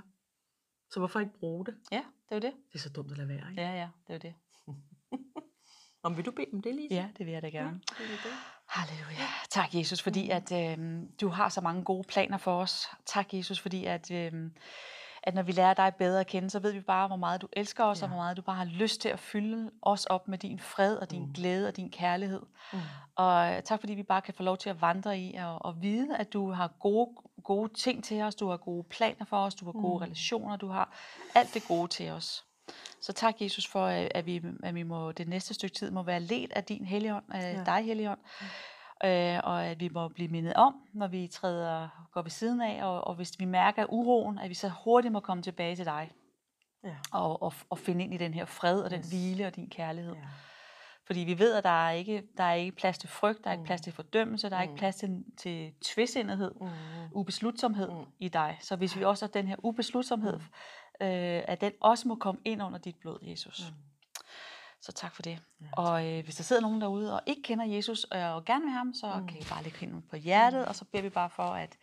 Så 0.92 1.00
hvorfor 1.00 1.20
ikke 1.20 1.40
bruge 1.40 1.66
det? 1.66 1.78
Ja, 1.92 1.98
det 1.98 2.32
er 2.32 2.36
jo 2.36 2.42
det. 2.42 2.54
Det 2.74 2.76
er 2.76 2.80
så 2.80 2.90
dumt 2.90 3.12
at 3.12 3.18
lade 3.18 3.28
være, 3.30 3.50
ikke? 3.52 3.62
Ja, 3.62 3.70
ja, 3.72 3.90
det 4.08 4.10
er 4.10 4.14
jo 4.14 4.20
det. 4.20 4.34
Om 6.08 6.18
vil 6.18 6.26
du 6.26 6.32
bede 6.32 6.48
om 6.54 6.62
det, 6.62 6.76
Lise? 6.76 6.96
Ja, 6.96 7.06
det 7.18 7.26
vil 7.26 7.34
jeg 7.34 7.42
da 7.42 7.50
gerne. 7.50 7.80
det 7.90 8.06
er 8.06 8.08
det. 8.24 8.32
Halleluja. 8.68 9.28
Tak, 9.50 9.74
Jesus, 9.76 10.02
fordi 10.02 10.30
at 10.30 10.52
øh, 10.52 10.78
du 11.22 11.30
har 11.30 11.50
så 11.50 11.62
mange 11.62 11.84
gode 11.84 12.04
planer 12.08 12.38
for 12.38 12.62
os. 12.62 12.88
Tak, 13.06 13.34
Jesus, 13.34 13.60
fordi 13.60 13.86
at, 13.86 14.12
øh, 14.12 14.32
at 15.24 15.36
når 15.36 15.42
vi 15.42 15.52
lærer 15.52 15.74
dig 15.74 15.94
bedre 15.98 16.20
at 16.20 16.28
kende, 16.28 16.50
så 16.50 16.60
ved 16.60 16.72
vi 16.72 16.80
bare, 16.82 17.08
hvor 17.08 17.16
meget 17.16 17.42
du 17.42 17.48
elsker 17.54 17.84
os, 17.84 18.02
ja. 18.02 18.06
Ja. 18.06 18.06
og 18.06 18.10
hvor 18.16 18.24
meget 18.24 18.38
du 18.38 18.42
bare 18.42 18.56
har 18.56 18.66
lyst 18.66 19.02
til 19.02 19.10
at 19.10 19.20
fylde 19.20 19.72
os 19.82 20.06
op 20.06 20.28
med 20.28 20.38
din 20.38 20.60
fred 20.60 20.96
og 20.96 21.12
din 21.12 21.22
Mm. 21.26 21.34
glæde 21.34 21.68
og 21.68 21.78
din 21.78 21.90
kærlighed. 21.92 22.42
Mm. 22.74 22.80
Og 23.16 23.54
øh, 23.56 23.64
tak, 23.64 23.80
fordi 23.80 23.94
vi 23.94 24.04
bare 24.04 24.22
kan 24.22 24.34
få 24.34 24.44
lov 24.44 24.58
til 24.58 24.70
at 24.70 24.82
vandre 24.82 25.20
i 25.20 25.36
og, 25.36 25.66
og 25.66 25.82
vide, 25.82 26.18
at 26.18 26.34
du 26.34 26.52
har 26.52 26.68
gode, 26.80 27.10
gode 27.44 27.74
ting 27.74 28.04
til 28.04 28.22
os, 28.22 28.36
du 28.36 28.50
har 28.50 28.58
gode 28.58 28.84
planer 28.90 29.26
for 29.26 29.38
os, 29.38 29.56
du 29.56 29.66
har 29.66 29.72
gode 29.72 29.98
Mm. 29.98 30.02
relationer, 30.04 30.56
du 30.56 30.68
har 30.68 30.94
alt 31.36 31.54
det 31.54 31.64
gode 31.68 31.88
til 31.88 32.10
os. 32.12 32.44
Så 33.02 33.14
tak, 33.14 33.42
Jesus, 33.42 33.68
for, 33.68 33.86
at 33.86 34.12
at 34.16 34.26
vi, 34.26 34.42
at 34.64 34.76
vi 34.76 34.84
må 34.84 35.12
det 35.12 35.28
næste 35.28 35.54
stykke 35.54 35.76
tid 35.76 35.92
må 35.92 36.04
være 36.04 36.20
ledt 36.20 36.52
af 36.54 36.64
din 36.64 36.86
helligånd, 36.86 37.24
af 37.34 37.54
Ja. 37.54 37.64
dig, 37.64 37.86
helligånd. 37.86 38.20
Øh, 39.06 39.40
og 39.44 39.66
at 39.66 39.80
vi 39.80 39.90
må 39.90 40.08
blive 40.08 40.30
mindet 40.30 40.54
om, 40.54 40.76
når 40.94 41.08
vi 41.08 41.28
træder, 41.28 42.08
går 42.14 42.22
ved 42.22 42.32
siden 42.32 42.62
af, 42.62 42.84
og, 42.86 43.08
og 43.08 43.16
hvis 43.16 43.40
vi 43.40 43.46
mærker 43.46 43.86
uroen, 43.90 44.40
at 44.40 44.50
vi 44.50 44.54
så 44.54 44.72
hurtigt 44.84 45.12
må 45.12 45.20
komme 45.20 45.44
tilbage 45.44 45.76
til 45.76 45.86
dig, 45.86 46.12
Ja. 46.84 46.96
og, 47.12 47.42
og, 47.44 47.54
og 47.70 47.78
finde 47.80 48.04
ind 48.04 48.14
i 48.14 48.18
den 48.18 48.34
her 48.34 48.46
fred 48.46 48.82
og 48.82 48.90
den 48.92 49.00
Yes. 49.00 49.08
hvile 49.10 49.48
og 49.48 49.56
din 49.56 49.70
kærlighed. 49.70 50.14
ja. 50.14 50.22
Fordi 51.06 51.20
vi 51.20 51.40
ved, 51.40 51.54
at 51.54 51.64
der 51.64 51.86
er 51.88 51.92
ikke, 51.92 52.24
der 52.38 52.44
er 52.44 52.54
ikke 52.54 52.72
plads 52.76 52.98
til 52.98 53.10
frygt, 53.10 53.44
der 53.44 53.50
er 53.50 53.54
ikke 53.54 53.62
Mm. 53.62 53.66
plads 53.66 53.82
til 53.82 53.94
fordømmelse, 53.94 54.50
der 54.50 54.56
er 54.56 54.64
Mm. 54.64 54.70
ikke 54.70 54.80
plads 54.80 54.96
til, 54.96 55.24
til 55.38 55.74
tvæsindighed, 55.84 56.52
Mm. 56.62 56.68
ubeslutsomhed 57.12 57.90
Mm. 57.92 58.06
i 58.20 58.28
dig. 58.30 58.58
Så 58.62 58.76
hvis 58.76 58.98
vi 58.98 59.04
også 59.04 59.26
har 59.26 59.32
den 59.32 59.48
her 59.48 59.56
ubeslutsomhed, 59.64 60.40
øh, 61.02 61.44
at 61.48 61.62
den 61.62 61.72
også 61.82 62.08
må 62.08 62.16
komme 62.16 62.42
ind 62.46 62.64
under 62.64 62.80
dit 62.80 62.96
blod, 62.96 63.20
Jesus. 63.22 63.70
Mm. 63.72 63.76
Så 64.82 64.92
tak 64.92 65.16
for 65.16 65.22
det. 65.22 65.40
Ja, 65.62 65.66
Og 65.72 66.08
øh, 66.08 66.24
hvis 66.24 66.36
der 66.36 66.44
sidder 66.44 66.62
nogen 66.62 66.82
derude 66.82 67.14
og 67.14 67.22
ikke 67.26 67.42
kender 67.42 67.66
Jesus 67.66 68.06
øh, 68.16 68.36
og 68.36 68.46
gerne 68.46 68.64
vil 68.64 68.72
ham, 68.74 68.94
så 68.94 69.16
Mm. 69.20 69.28
kan 69.28 69.38
I 69.42 69.44
bare 69.50 69.64
lægge 69.64 69.78
hænden 69.80 70.02
på 70.10 70.16
hjertet, 70.16 70.66
og 70.66 70.76
så 70.76 70.86
beder 70.86 71.04
vi 71.04 71.10
bare 71.10 71.30
for, 71.30 71.44
at, 71.44 71.78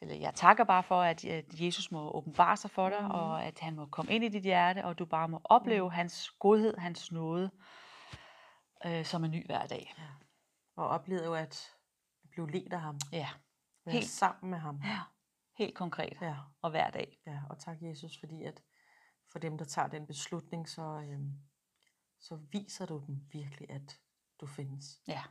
eller 0.00 0.14
jeg 0.14 0.34
takker 0.34 0.64
bare 0.64 0.82
for, 0.82 1.02
at, 1.02 1.24
at 1.24 1.44
Jesus 1.60 1.90
må 1.90 2.10
åbenbare 2.16 2.56
sig 2.56 2.70
for 2.70 2.88
dig, 2.88 3.02
Mm. 3.04 3.10
og 3.10 3.44
at 3.44 3.58
han 3.60 3.74
må 3.76 3.86
komme 3.86 4.12
ind 4.12 4.24
i 4.24 4.28
dit 4.28 4.42
hjerte, 4.42 4.84
og 4.84 4.98
du 4.98 5.04
bare 5.04 5.28
må 5.28 5.40
opleve 5.44 5.92
hans 5.92 6.30
godhed, 6.30 6.76
hans 6.78 7.12
nåde, 7.12 7.50
øh, 8.86 9.04
som 9.04 9.24
en 9.24 9.30
ny 9.30 9.46
hver 9.46 9.66
dag. 9.66 9.94
Og 10.76 10.88
oplevede 10.88 11.24
jo 11.24 11.34
at 11.34 11.70
blive 12.30 12.50
ledt 12.50 12.72
af 12.72 12.80
ham. 12.80 12.98
Ja, 13.12 13.28
Være 13.84 13.92
Helt. 13.92 14.06
sammen 14.08 14.50
med 14.50 14.58
ham. 14.58 14.80
ja. 14.84 14.98
Helt 15.58 15.74
konkret 15.74 16.18
Ja. 16.20 16.36
og 16.62 16.70
hver 16.70 16.90
dag. 16.90 17.22
Ja, 17.26 17.42
og 17.50 17.58
tak 17.58 17.82
Jesus, 17.82 18.18
fordi 18.20 18.42
at 18.42 18.62
for 19.32 19.38
dem, 19.38 19.58
der 19.58 19.64
tager 19.64 19.88
den 19.88 20.06
beslutning, 20.06 20.68
så, 20.68 20.82
øhm, 20.82 21.32
så 22.20 22.36
viser 22.36 22.86
du 22.86 23.04
dem 23.06 23.28
virkelig, 23.32 23.70
at 23.70 24.00
du 24.40 24.46
findes. 24.46 25.02
Ja. 25.06 25.22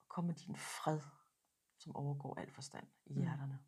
Og 0.00 0.08
kom 0.08 0.24
med 0.24 0.34
din 0.34 0.56
fred, 0.56 1.00
som 1.78 1.96
overgår 1.96 2.38
al 2.40 2.50
forstand 2.50 2.86
i 3.06 3.14
Mm. 3.14 3.20
hjerterne. 3.20 3.58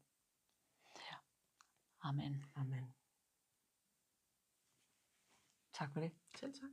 Amen. 2.02 2.45
Amen. 2.57 3.00
Tak 5.80 5.92
for 5.92 6.00
det. 6.00 6.10
Selv 6.37 6.52
tak. 6.52 6.70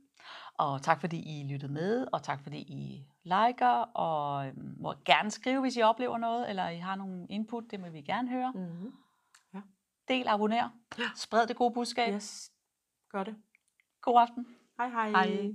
Og 0.54 0.82
tak 0.82 1.00
fordi 1.00 1.40
I 1.40 1.52
lyttede 1.52 1.72
med, 1.72 2.06
og 2.12 2.22
tak 2.22 2.42
fordi 2.42 2.58
I 2.58 3.06
liker, 3.22 3.82
og 3.94 4.46
øhm, 4.46 4.74
må 4.78 4.94
gerne 5.04 5.30
skrive, 5.30 5.60
hvis 5.60 5.76
I 5.76 5.82
oplever 5.82 6.18
noget, 6.18 6.50
eller 6.50 6.68
I 6.68 6.78
har 6.78 6.96
nogle 6.96 7.26
input, 7.30 7.64
det 7.70 7.80
må 7.80 7.88
vi 7.88 8.00
gerne 8.00 8.28
høre. 8.28 8.52
Mm-hmm. 8.52 8.92
Del, 10.08 10.28
abonner, 10.28 10.68
spred 11.16 11.46
det 11.46 11.56
gode 11.56 11.74
budskab. 11.74 12.14
Yes, 12.14 12.52
gør 13.08 13.24
det. 13.24 13.36
God 14.00 14.20
aften. 14.20 14.46
Hej 14.76 14.88
hej. 14.88 15.10
Hej. 15.10 15.54